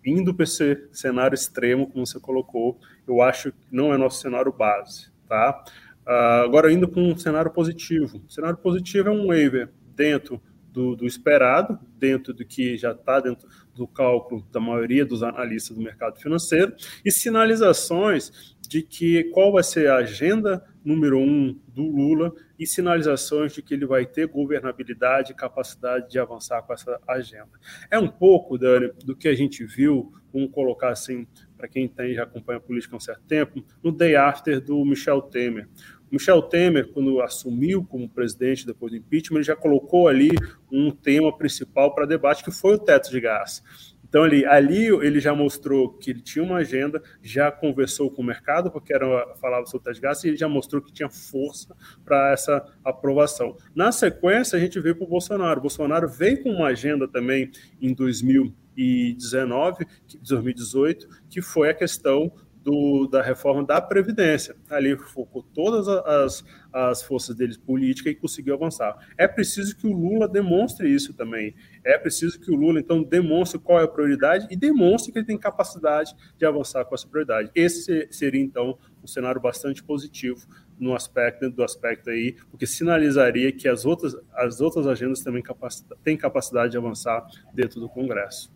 indo 0.06 0.34
para 0.34 0.44
esse 0.44 0.88
cenário 0.92 1.36
extremo, 1.36 1.88
como 1.88 2.06
você 2.06 2.20
colocou, 2.20 2.80
eu 3.08 3.22
acho 3.22 3.52
que 3.52 3.68
não 3.72 3.94
é 3.94 3.98
nosso 3.98 4.22
cenário 4.22 4.52
base, 4.52 5.12
tá? 5.28 5.64
Uh, 6.06 6.44
agora, 6.44 6.72
indo 6.72 6.88
para 6.88 7.02
um 7.02 7.18
cenário 7.18 7.52
positivo. 7.52 8.22
O 8.28 8.32
cenário 8.32 8.58
positivo 8.58 9.08
é 9.08 9.12
um 9.12 9.28
waiver 9.28 9.70
dentro 9.96 10.42
do, 10.74 10.96
do 10.96 11.06
esperado, 11.06 11.80
dentro 11.98 12.34
do 12.34 12.44
que 12.44 12.76
já 12.76 12.92
está 12.92 13.20
dentro 13.20 13.48
do 13.76 13.88
cálculo 13.88 14.46
da 14.52 14.60
maioria 14.60 15.06
dos 15.06 15.22
analistas 15.22 15.78
do 15.78 15.84
mercado 15.84 16.20
financeiro, 16.20 16.74
e 17.06 17.12
sinalizações 17.12 18.56
de 18.68 18.82
que 18.82 19.26
qual 19.26 19.52
vai 19.52 19.64
ser 19.64 19.90
a 19.90 19.98
agenda 19.98 20.66
número 20.84 21.20
um 21.20 21.58
do 21.68 21.84
Lula 21.84 22.34
e 22.58 22.66
sinalizações 22.66 23.54
de 23.54 23.62
que 23.62 23.74
ele 23.74 23.86
vai 23.86 24.06
ter 24.06 24.28
governabilidade 24.28 25.32
e 25.32 25.36
capacidade 25.36 26.10
de 26.10 26.20
avançar 26.20 26.62
com 26.64 26.74
essa 26.74 27.00
agenda. 27.08 27.52
É 27.90 27.98
um 28.00 28.08
pouco, 28.08 28.58
Dani, 28.58 28.92
do 29.06 29.16
que 29.16 29.28
a 29.28 29.36
gente 29.36 29.64
viu, 29.64 30.12
vamos 30.34 30.52
colocar 30.52 30.90
assim, 30.90 31.28
para 31.56 31.68
quem 31.68 31.88
tem, 31.88 32.16
já 32.16 32.24
acompanha 32.24 32.58
a 32.58 32.62
política 32.62 32.96
há 32.96 32.98
um 32.98 33.00
certo 33.00 33.24
tempo, 33.26 33.64
no 33.82 33.92
day 33.92 34.16
after 34.16 34.60
do 34.60 34.84
Michel 34.84 35.22
Temer. 35.22 35.70
Michel 36.14 36.44
Temer, 36.44 36.90
quando 36.90 37.20
assumiu 37.22 37.84
como 37.84 38.08
presidente 38.08 38.68
depois 38.68 38.92
do 38.92 38.98
impeachment, 39.00 39.38
ele 39.38 39.46
já 39.46 39.56
colocou 39.56 40.08
ali 40.08 40.30
um 40.72 40.92
tema 40.92 41.36
principal 41.36 41.96
para 41.96 42.06
debate, 42.06 42.44
que 42.44 42.52
foi 42.52 42.76
o 42.76 42.78
teto 42.78 43.10
de 43.10 43.20
gás. 43.20 43.64
Então, 44.08 44.22
ali, 44.22 44.46
ali 44.46 44.90
ele 44.90 45.20
já 45.20 45.34
mostrou 45.34 45.92
que 45.92 46.12
ele 46.12 46.22
tinha 46.22 46.46
uma 46.46 46.58
agenda, 46.58 47.02
já 47.20 47.52
conversou 47.52 48.12
com 48.12 48.22
o 48.22 48.26
mercado, 48.26 48.70
porque 48.70 48.94
era, 48.94 49.36
falava 49.42 49.66
sobre 49.66 49.80
o 49.80 49.84
teto 49.86 49.96
de 49.96 50.02
gás, 50.02 50.24
e 50.24 50.28
ele 50.28 50.38
já 50.38 50.48
mostrou 50.48 50.84
que 50.84 50.94
tinha 50.94 51.10
força 51.10 51.76
para 52.06 52.32
essa 52.32 52.64
aprovação. 52.86 53.58
Na 53.74 53.92
sequência, 53.92 54.56
a 54.56 54.62
gente 54.62 54.80
veio 54.80 54.96
para 54.96 55.06
o 55.06 55.10
Bolsonaro. 55.10 55.58
O 55.58 55.64
Bolsonaro 55.64 56.08
veio 56.08 56.44
com 56.44 56.52
uma 56.52 56.68
agenda 56.68 57.08
também 57.08 57.50
em 57.82 57.92
2019, 57.92 59.88
2018, 60.22 61.08
que 61.28 61.42
foi 61.42 61.72
a 61.72 61.74
questão 61.74 62.32
do, 62.64 63.08
da 63.08 63.22
reforma 63.22 63.64
da 63.64 63.82
Previdência. 63.82 64.56
Ali 64.70 64.96
focou 64.98 65.44
todas 65.44 65.88
as, 65.88 66.44
as 66.72 67.04
forças 67.04 67.36
dele 67.36 67.58
políticas 67.58 68.14
e 68.14 68.16
conseguiu 68.16 68.54
avançar. 68.54 68.98
É 69.18 69.28
preciso 69.28 69.76
que 69.76 69.86
o 69.86 69.92
Lula 69.92 70.28
demonstre 70.28 70.90
isso 70.90 71.14
também. 71.14 71.54
É 71.84 71.98
preciso 71.98 72.40
que 72.40 72.50
o 72.50 72.56
Lula, 72.56 72.80
então, 72.80 73.04
demonstre 73.04 73.60
qual 73.60 73.80
é 73.80 73.84
a 73.84 73.88
prioridade 73.88 74.48
e 74.50 74.56
demonstre 74.56 75.12
que 75.12 75.20
ele 75.20 75.26
tem 75.26 75.38
capacidade 75.38 76.16
de 76.38 76.46
avançar 76.46 76.86
com 76.86 76.96
essa 76.96 77.08
prioridade. 77.08 77.52
Esse 77.54 78.08
seria, 78.12 78.42
então, 78.42 78.78
um 79.04 79.08
cenário 79.08 79.42
bastante 79.42 79.84
positivo 79.84 80.48
no 80.80 80.96
aspecto, 80.96 81.42
dentro 81.42 81.58
do 81.58 81.64
aspecto 81.64 82.10
aí, 82.10 82.36
porque 82.50 82.66
sinalizaria 82.66 83.52
que 83.52 83.68
as 83.68 83.86
outras, 83.86 84.16
as 84.34 84.62
outras 84.62 84.88
agendas 84.88 85.22
também 85.22 85.42
capacidade, 85.42 86.00
têm 86.04 86.18
capacidade 86.18 86.72
de 86.72 86.78
avançar 86.78 87.26
dentro 87.54 87.80
do 87.80 87.90
Congresso. 87.90 88.53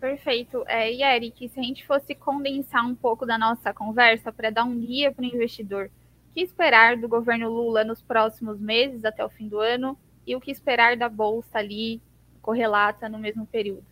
Perfeito. 0.00 0.64
É, 0.66 0.92
e 0.92 1.02
Eric, 1.02 1.48
se 1.48 1.58
a 1.58 1.62
gente 1.62 1.84
fosse 1.86 2.14
condensar 2.14 2.86
um 2.86 2.94
pouco 2.94 3.26
da 3.26 3.36
nossa 3.36 3.74
conversa 3.74 4.32
para 4.32 4.50
dar 4.50 4.64
um 4.64 4.78
guia 4.78 5.12
para 5.12 5.22
o 5.22 5.26
investidor, 5.26 5.90
o 6.30 6.34
que 6.34 6.40
esperar 6.40 6.96
do 6.96 7.08
governo 7.08 7.50
Lula 7.50 7.82
nos 7.84 8.00
próximos 8.00 8.60
meses 8.60 9.04
até 9.04 9.24
o 9.24 9.28
fim 9.28 9.48
do 9.48 9.58
ano 9.58 9.98
e 10.26 10.36
o 10.36 10.40
que 10.40 10.52
esperar 10.52 10.96
da 10.96 11.08
bolsa 11.08 11.58
ali 11.58 12.00
correlata 12.40 13.08
no 13.08 13.18
mesmo 13.18 13.44
período? 13.44 13.84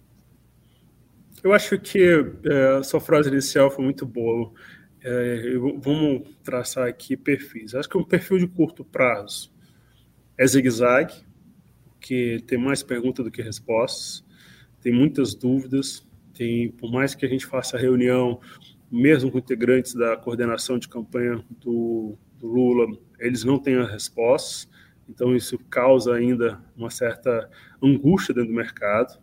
Eu 1.42 1.52
acho 1.52 1.78
que 1.78 1.98
é, 2.44 2.78
a 2.78 2.82
sua 2.82 3.00
frase 3.00 3.28
inicial 3.28 3.70
foi 3.70 3.84
muito 3.84 4.06
boa. 4.06 4.52
É, 5.02 5.58
vamos 5.78 6.28
traçar 6.42 6.86
aqui 6.88 7.16
perfis. 7.16 7.74
Acho 7.74 7.88
que 7.88 7.98
um 7.98 8.04
perfil 8.04 8.38
de 8.38 8.46
curto 8.46 8.84
prazo 8.84 9.52
é 10.38 10.46
zigue-zague, 10.46 11.26
que 12.00 12.42
tem 12.46 12.58
mais 12.58 12.82
perguntas 12.82 13.24
do 13.24 13.30
que 13.30 13.42
respostas 13.42 14.25
tem 14.80 14.92
muitas 14.92 15.34
dúvidas, 15.34 16.06
tem, 16.34 16.70
por 16.70 16.90
mais 16.92 17.14
que 17.14 17.24
a 17.24 17.28
gente 17.28 17.46
faça 17.46 17.78
reunião, 17.78 18.40
mesmo 18.90 19.30
com 19.30 19.38
integrantes 19.38 19.94
da 19.94 20.16
coordenação 20.16 20.78
de 20.78 20.88
campanha 20.88 21.42
do, 21.60 22.16
do 22.38 22.46
Lula, 22.46 22.86
eles 23.18 23.44
não 23.44 23.58
têm 23.58 23.76
as 23.76 23.90
respostas, 23.90 24.68
então 25.08 25.34
isso 25.34 25.58
causa 25.70 26.14
ainda 26.14 26.60
uma 26.76 26.90
certa 26.90 27.48
angústia 27.82 28.34
dentro 28.34 28.50
do 28.50 28.56
mercado. 28.56 29.18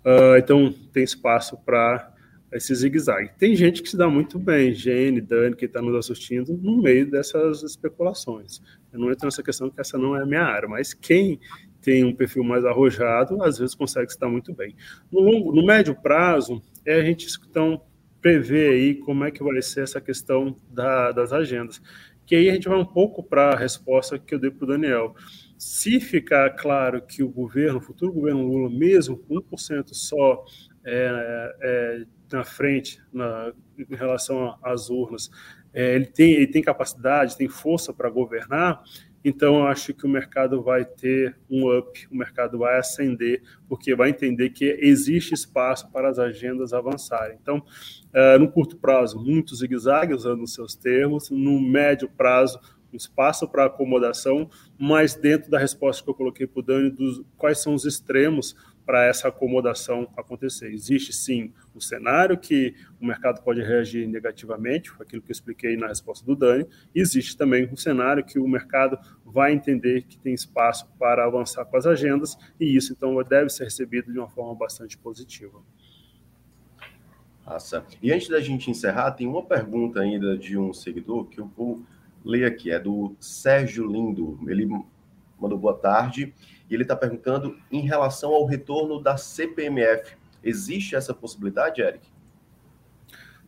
Uh, 0.00 0.36
então 0.38 0.72
tem 0.92 1.02
espaço 1.02 1.56
para 1.64 2.14
esse 2.52 2.74
zigue-zague. 2.74 3.30
Tem 3.36 3.56
gente 3.56 3.82
que 3.82 3.88
se 3.88 3.96
dá 3.96 4.08
muito 4.08 4.38
bem, 4.38 4.72
Gene, 4.72 5.20
Dani, 5.20 5.56
que 5.56 5.64
está 5.64 5.82
nos 5.82 5.96
assistindo, 5.96 6.56
no 6.56 6.80
meio 6.80 7.10
dessas 7.10 7.62
especulações. 7.62 8.60
Eu 8.92 9.00
não 9.00 9.10
entro 9.10 9.26
nessa 9.26 9.42
questão 9.42 9.68
que 9.68 9.80
essa 9.80 9.98
não 9.98 10.16
é 10.16 10.22
a 10.22 10.26
minha 10.26 10.44
área, 10.44 10.68
mas 10.68 10.94
quem 10.94 11.40
tem 11.84 12.02
um 12.02 12.14
perfil 12.14 12.42
mais 12.42 12.64
arrojado, 12.64 13.42
às 13.42 13.58
vezes 13.58 13.74
consegue 13.74 14.10
estar 14.10 14.28
muito 14.28 14.54
bem. 14.54 14.74
No, 15.12 15.20
longo, 15.20 15.54
no 15.54 15.64
médio 15.64 15.94
prazo, 15.94 16.62
é 16.86 16.94
a 16.94 17.04
gente 17.04 17.26
então 17.48 17.82
prever 18.22 18.72
aí 18.72 18.94
como 18.94 19.22
é 19.22 19.30
que 19.30 19.44
vai 19.44 19.60
ser 19.60 19.82
essa 19.82 20.00
questão 20.00 20.58
da, 20.70 21.12
das 21.12 21.30
agendas. 21.30 21.80
Que 22.24 22.34
aí 22.36 22.48
a 22.48 22.54
gente 22.54 22.68
vai 22.68 22.78
um 22.78 22.86
pouco 22.86 23.22
para 23.22 23.50
a 23.50 23.56
resposta 23.56 24.18
que 24.18 24.34
eu 24.34 24.38
dei 24.38 24.50
para 24.50 24.64
o 24.64 24.68
Daniel. 24.68 25.14
Se 25.58 26.00
ficar 26.00 26.48
claro 26.56 27.02
que 27.02 27.22
o 27.22 27.28
governo, 27.28 27.78
o 27.78 27.82
futuro 27.82 28.14
governo 28.14 28.46
Lula, 28.46 28.70
mesmo 28.70 29.18
com 29.18 29.34
1% 29.34 29.90
só 29.92 30.42
é, 30.86 31.54
é, 31.60 32.04
na 32.32 32.44
frente 32.44 32.98
na, 33.12 33.52
em 33.78 33.94
relação 33.94 34.56
às 34.62 34.88
urnas, 34.88 35.30
é, 35.74 35.94
ele, 35.94 36.06
tem, 36.06 36.32
ele 36.32 36.46
tem 36.46 36.62
capacidade, 36.62 37.36
tem 37.36 37.48
força 37.48 37.92
para 37.92 38.08
governar, 38.08 38.82
então, 39.24 39.60
eu 39.60 39.66
acho 39.66 39.94
que 39.94 40.04
o 40.04 40.08
mercado 40.08 40.62
vai 40.62 40.84
ter 40.84 41.34
um 41.48 41.74
up, 41.74 42.06
o 42.10 42.14
mercado 42.14 42.58
vai 42.58 42.78
ascender, 42.78 43.42
porque 43.66 43.94
vai 43.94 44.10
entender 44.10 44.50
que 44.50 44.66
existe 44.80 45.32
espaço 45.32 45.90
para 45.90 46.10
as 46.10 46.18
agendas 46.18 46.74
avançarem. 46.74 47.38
Então, 47.40 47.58
uh, 47.58 48.38
no 48.38 48.52
curto 48.52 48.76
prazo, 48.76 49.18
muito 49.18 49.56
zigue-zague, 49.56 50.12
usando 50.12 50.42
os 50.42 50.52
seus 50.52 50.74
termos, 50.74 51.30
no 51.30 51.58
médio 51.58 52.06
prazo, 52.08 52.60
um 52.92 52.96
espaço 52.96 53.48
para 53.48 53.64
acomodação, 53.64 54.48
mas 54.78 55.14
dentro 55.14 55.50
da 55.50 55.58
resposta 55.58 56.04
que 56.04 56.10
eu 56.10 56.14
coloquei 56.14 56.46
para 56.46 56.60
o 56.60 56.62
Dani, 56.62 56.90
dos, 56.90 57.22
quais 57.38 57.62
são 57.62 57.74
os 57.74 57.86
extremos 57.86 58.54
para 58.84 59.04
essa 59.04 59.28
acomodação 59.28 60.08
acontecer. 60.16 60.72
Existe 60.72 61.12
sim 61.12 61.52
o 61.74 61.80
cenário 61.80 62.36
que 62.38 62.74
o 63.00 63.06
mercado 63.06 63.42
pode 63.42 63.62
reagir 63.62 64.06
negativamente, 64.06 64.92
aquilo 65.00 65.22
que 65.22 65.30
eu 65.30 65.32
expliquei 65.32 65.76
na 65.76 65.88
resposta 65.88 66.24
do 66.24 66.36
Dani, 66.36 66.66
existe 66.94 67.36
também 67.36 67.68
um 67.70 67.76
cenário 67.76 68.24
que 68.24 68.38
o 68.38 68.46
mercado 68.46 68.98
vai 69.24 69.52
entender 69.52 70.02
que 70.02 70.18
tem 70.18 70.34
espaço 70.34 70.86
para 70.98 71.24
avançar 71.24 71.64
com 71.64 71.76
as 71.76 71.86
agendas, 71.86 72.36
e 72.60 72.76
isso 72.76 72.92
então 72.92 73.20
deve 73.22 73.48
ser 73.50 73.64
recebido 73.64 74.12
de 74.12 74.18
uma 74.18 74.28
forma 74.28 74.54
bastante 74.54 74.98
positiva. 74.98 75.60
Nossa. 77.46 77.84
E 78.02 78.10
antes 78.10 78.28
da 78.28 78.40
gente 78.40 78.70
encerrar, 78.70 79.10
tem 79.12 79.26
uma 79.26 79.42
pergunta 79.42 80.00
ainda 80.00 80.36
de 80.36 80.56
um 80.56 80.72
seguidor 80.72 81.26
que 81.26 81.38
eu 81.38 81.46
vou 81.46 81.82
ler 82.24 82.46
aqui, 82.46 82.70
é 82.70 82.78
do 82.78 83.14
Sérgio 83.20 83.86
Lindo. 83.86 84.38
Ele 84.48 84.66
mandou 85.38 85.58
boa 85.58 85.76
tarde 85.76 86.32
e 86.68 86.74
ele 86.74 86.82
está 86.82 86.96
perguntando 86.96 87.56
em 87.70 87.80
relação 87.80 88.32
ao 88.32 88.46
retorno 88.46 89.00
da 89.00 89.16
CPMF. 89.16 90.16
Existe 90.42 90.94
essa 90.94 91.14
possibilidade, 91.14 91.80
Eric? 91.80 92.06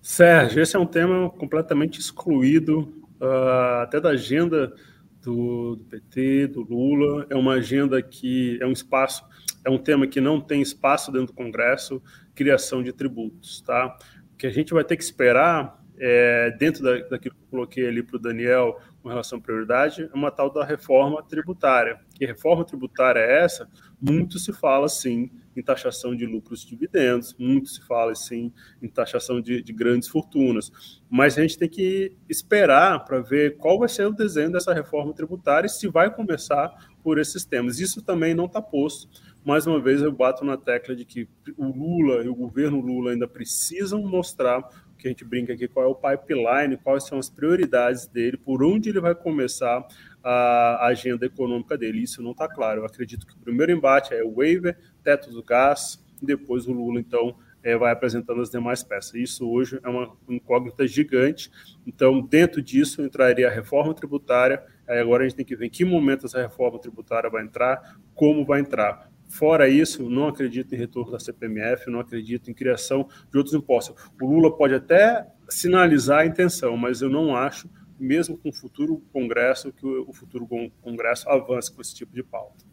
Sérgio, 0.01 0.63
esse 0.63 0.77
é 0.77 0.79
um 0.79 0.87
tema 0.87 1.29
completamente 1.31 1.99
excluído 1.99 3.07
uh, 3.21 3.83
até 3.83 4.01
da 4.01 4.11
agenda 4.11 4.73
do, 5.21 5.77
do, 5.77 5.85
PT, 5.85 6.47
do 6.49 6.63
Lula. 6.63 7.27
É 7.29 7.35
uma 7.35 7.55
agenda 7.55 8.01
que 8.01 8.59
é 8.61 8.67
um 8.67 8.73
espaço, 8.73 9.25
é 9.65 9.71
um 9.71 9.79
tema 9.79 10.07
que 10.07 10.21
não 10.21 10.41
tem 10.41 10.63
espaço 10.63 11.11
dentro 11.11 11.29
do 11.29 11.33
Congresso, 11.33 12.01
criação 12.35 12.83
de 12.83 12.93
tributos, 12.93 13.61
tá? 13.63 13.99
O 14.33 14.37
que 14.37 14.47
a 14.47 14.53
gente 14.53 14.73
vai 14.73 14.85
ter 14.85 14.97
que 14.97 15.03
esperar 15.03 15.85
é, 15.99 16.51
dentro 16.59 16.83
da, 16.83 16.99
daquilo 17.09 17.35
que 17.35 17.43
eu 17.43 17.51
coloquei 17.51 17.87
ali 17.87 18.03
para 18.03 18.17
o 18.17 18.21
Daniel 18.21 18.81
com 19.03 19.09
relação 19.09 19.39
à 19.39 19.41
prioridade, 19.41 20.11
é 20.13 20.17
uma 20.17 20.31
tal 20.31 20.53
da 20.53 20.65
reforma 20.65 21.23
tributária. 21.23 22.01
Que 22.15 22.27
reforma 22.27 22.65
tributária 22.65 23.21
é 23.21 23.45
essa? 23.45 23.69
Muito 24.01 24.39
se 24.39 24.53
fala, 24.53 24.89
sim, 24.89 25.31
em 25.57 25.63
taxação 25.63 26.15
de 26.15 26.27
lucros 26.27 26.65
e 26.65 26.67
dividendos, 26.67 27.35
muito 27.39 27.69
se 27.69 27.81
fala, 27.87 28.15
sim, 28.15 28.53
em 28.83 28.89
taxação 28.89 29.41
de, 29.41 29.63
de 29.63 29.73
grandes 29.73 30.09
fortunas. 30.09 31.01
Mas 31.09 31.39
a 31.39 31.43
gente 31.43 31.57
tem 31.57 31.69
que 31.69 32.17
esperar 32.29 33.05
para 33.05 33.21
ver 33.21 33.57
qual 33.57 33.79
vai 33.79 33.89
ser 33.89 34.07
o 34.07 34.13
desenho 34.13 34.53
dessa 34.53 34.75
reforma 34.75 35.15
tributária 35.15 35.67
e 35.67 35.71
se 35.71 35.89
vai 35.89 36.13
começar 36.13 36.75
por 37.03 37.19
esses 37.19 37.45
temas. 37.45 37.79
Isso 37.79 38.03
também 38.03 38.35
não 38.35 38.47
está 38.47 38.61
posto. 38.61 39.09
Mais 39.45 39.65
uma 39.65 39.81
vez, 39.81 40.03
eu 40.03 40.11
bato 40.11 40.45
na 40.45 40.57
tecla 40.57 40.97
de 40.97 41.05
que 41.05 41.29
o 41.57 41.67
Lula 41.67 42.25
e 42.25 42.29
o 42.29 42.35
governo 42.35 42.81
Lula 42.81 43.13
ainda 43.13 43.29
precisam 43.29 44.03
mostrar 44.03 44.69
que 44.97 45.07
a 45.07 45.11
gente 45.11 45.25
brinca 45.25 45.53
aqui, 45.53 45.69
qual 45.69 45.87
é 45.87 45.89
o 45.89 45.95
pipeline, 45.95 46.77
quais 46.77 47.05
são 47.07 47.19
as 47.19 47.29
prioridades 47.29 48.07
dele, 48.07 48.37
por 48.37 48.63
onde 48.63 48.89
ele 48.89 49.01
vai 49.01 49.15
começar 49.15 49.87
a 50.23 50.87
agenda 50.87 51.25
econômica 51.25 51.79
dele. 51.79 52.03
Isso 52.03 52.23
não 52.23 52.33
está 52.33 52.49
claro. 52.49 52.81
Eu 52.81 52.85
acredito 52.87 53.27
que 53.27 53.35
o 53.35 53.39
primeiro 53.39 53.71
embate 53.71 54.13
é 54.13 54.25
o 54.25 54.35
waiver, 54.35 54.77
teto 55.03 55.31
do 55.31 55.43
gás, 55.43 56.05
depois 56.21 56.67
o 56.67 56.73
Lula, 56.73 56.99
então, 56.99 57.37
é, 57.63 57.77
vai 57.77 57.93
apresentando 57.93 58.41
as 58.41 58.51
demais 58.51 58.85
peças. 58.85 59.15
Isso 59.15 59.49
hoje 59.49 59.81
é 59.83 59.89
uma 59.89 60.17
incógnita 60.29 60.87
gigante. 60.87 61.51
Então, 61.87 62.21
dentro 62.21 62.63
disso, 62.63 63.03
entraria 63.03 63.49
a 63.49 63.51
reforma 63.51 63.93
tributária. 63.93 64.65
Aí 64.87 65.01
agora 65.01 65.25
a 65.25 65.29
gente 65.29 65.37
tem 65.37 65.45
que 65.45 65.57
ver 65.57 65.67
em 65.67 65.71
que 65.71 65.85
momento 65.85 66.27
essa 66.27 66.41
reforma 66.41 66.79
tributária 66.79 67.29
vai 67.29 67.43
entrar, 67.43 67.99
como 68.15 68.45
vai 68.45 68.61
entrar. 68.61 69.11
Fora 69.29 69.69
isso, 69.69 70.09
não 70.09 70.29
acredito 70.29 70.75
em 70.75 70.79
retorno 70.79 71.13
da 71.13 71.19
CPMF, 71.19 71.91
não 71.91 72.01
acredito 72.01 72.51
em 72.51 72.55
criação 72.55 73.09
de 73.31 73.37
outros 73.37 73.55
impostos. 73.55 74.11
O 74.21 74.27
Lula 74.27 74.57
pode 74.57 74.75
até 74.75 75.27
sinalizar 75.49 76.21
a 76.21 76.27
intenção, 76.27 76.77
mas 76.77 77.03
eu 77.03 77.11
não 77.11 77.35
acho, 77.35 77.69
mesmo 77.99 78.39
com 78.39 78.51
o 78.51 78.53
futuro 78.53 79.03
Congresso, 79.13 79.73
que 79.73 79.87
o 79.87 80.13
futuro 80.13 80.47
Congresso 80.81 81.29
avance 81.29 81.75
com 81.75 81.81
esse 81.81 81.95
tipo 81.95 82.15
de 82.15 82.23
pauta. 82.23 82.65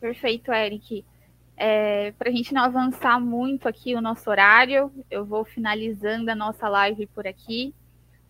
Perfeito, 0.00 0.52
Eric. 0.52 1.04
É, 1.56 2.10
Para 2.12 2.28
a 2.28 2.32
gente 2.32 2.52
não 2.52 2.62
avançar 2.62 3.20
muito 3.20 3.68
aqui 3.68 3.94
o 3.94 4.00
nosso 4.00 4.28
horário, 4.28 4.92
eu 5.08 5.24
vou 5.24 5.44
finalizando 5.44 6.30
a 6.30 6.34
nossa 6.34 6.68
live 6.68 7.06
por 7.06 7.26
aqui. 7.26 7.72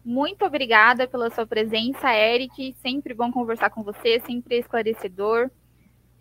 Muito 0.04 0.44
obrigada 0.44 1.06
pela 1.06 1.30
sua 1.30 1.46
presença, 1.46 2.12
Eric. 2.12 2.74
Sempre 2.82 3.14
bom 3.14 3.30
conversar 3.30 3.70
com 3.70 3.82
você, 3.82 4.20
sempre 4.26 4.58
esclarecedor. 4.58 5.50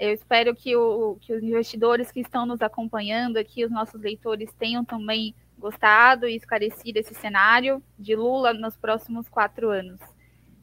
Eu 0.02 0.12
espero 0.12 0.56
que, 0.56 0.76
o, 0.76 1.16
que 1.22 1.32
os 1.32 1.44
investidores 1.44 2.12
que 2.12 2.22
estão 2.22 2.44
nos 2.44 2.60
acompanhando 2.60 3.38
aqui, 3.38 3.64
os 3.64 3.70
nossos 3.70 4.02
leitores, 4.02 4.52
tenham 4.58 4.84
também 4.84 5.36
gostado 5.60 6.28
e 6.28 6.36
esclarecido 6.36 6.98
esse 6.98 7.14
cenário 7.14 7.84
de 8.00 8.16
Lula 8.16 8.52
nos 8.52 8.76
próximos 8.76 9.30
quatro 9.30 9.70
anos. 9.70 10.00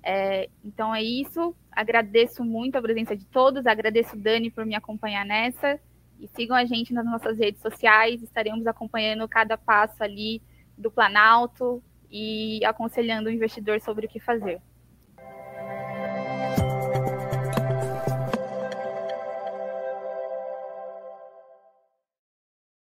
É, 0.02 0.48
então 0.64 0.92
é 0.92 1.04
isso. 1.04 1.54
Agradeço 1.70 2.44
muito 2.44 2.78
a 2.78 2.82
presença 2.82 3.16
de 3.16 3.24
todos. 3.26 3.64
Agradeço 3.64 4.16
Dani 4.16 4.50
por 4.50 4.66
me 4.66 4.74
acompanhar 4.74 5.24
nessa. 5.24 5.78
E 6.18 6.26
sigam 6.26 6.56
a 6.56 6.64
gente 6.64 6.92
nas 6.92 7.04
nossas 7.04 7.38
redes 7.38 7.62
sociais. 7.62 8.20
Estaremos 8.20 8.66
acompanhando 8.66 9.28
cada 9.28 9.56
passo 9.56 10.02
ali 10.02 10.42
do 10.76 10.90
Planalto 10.90 11.80
e 12.10 12.64
aconselhando 12.64 13.28
o 13.28 13.32
investidor 13.32 13.80
sobre 13.80 14.06
o 14.06 14.08
que 14.08 14.18
fazer. 14.18 14.60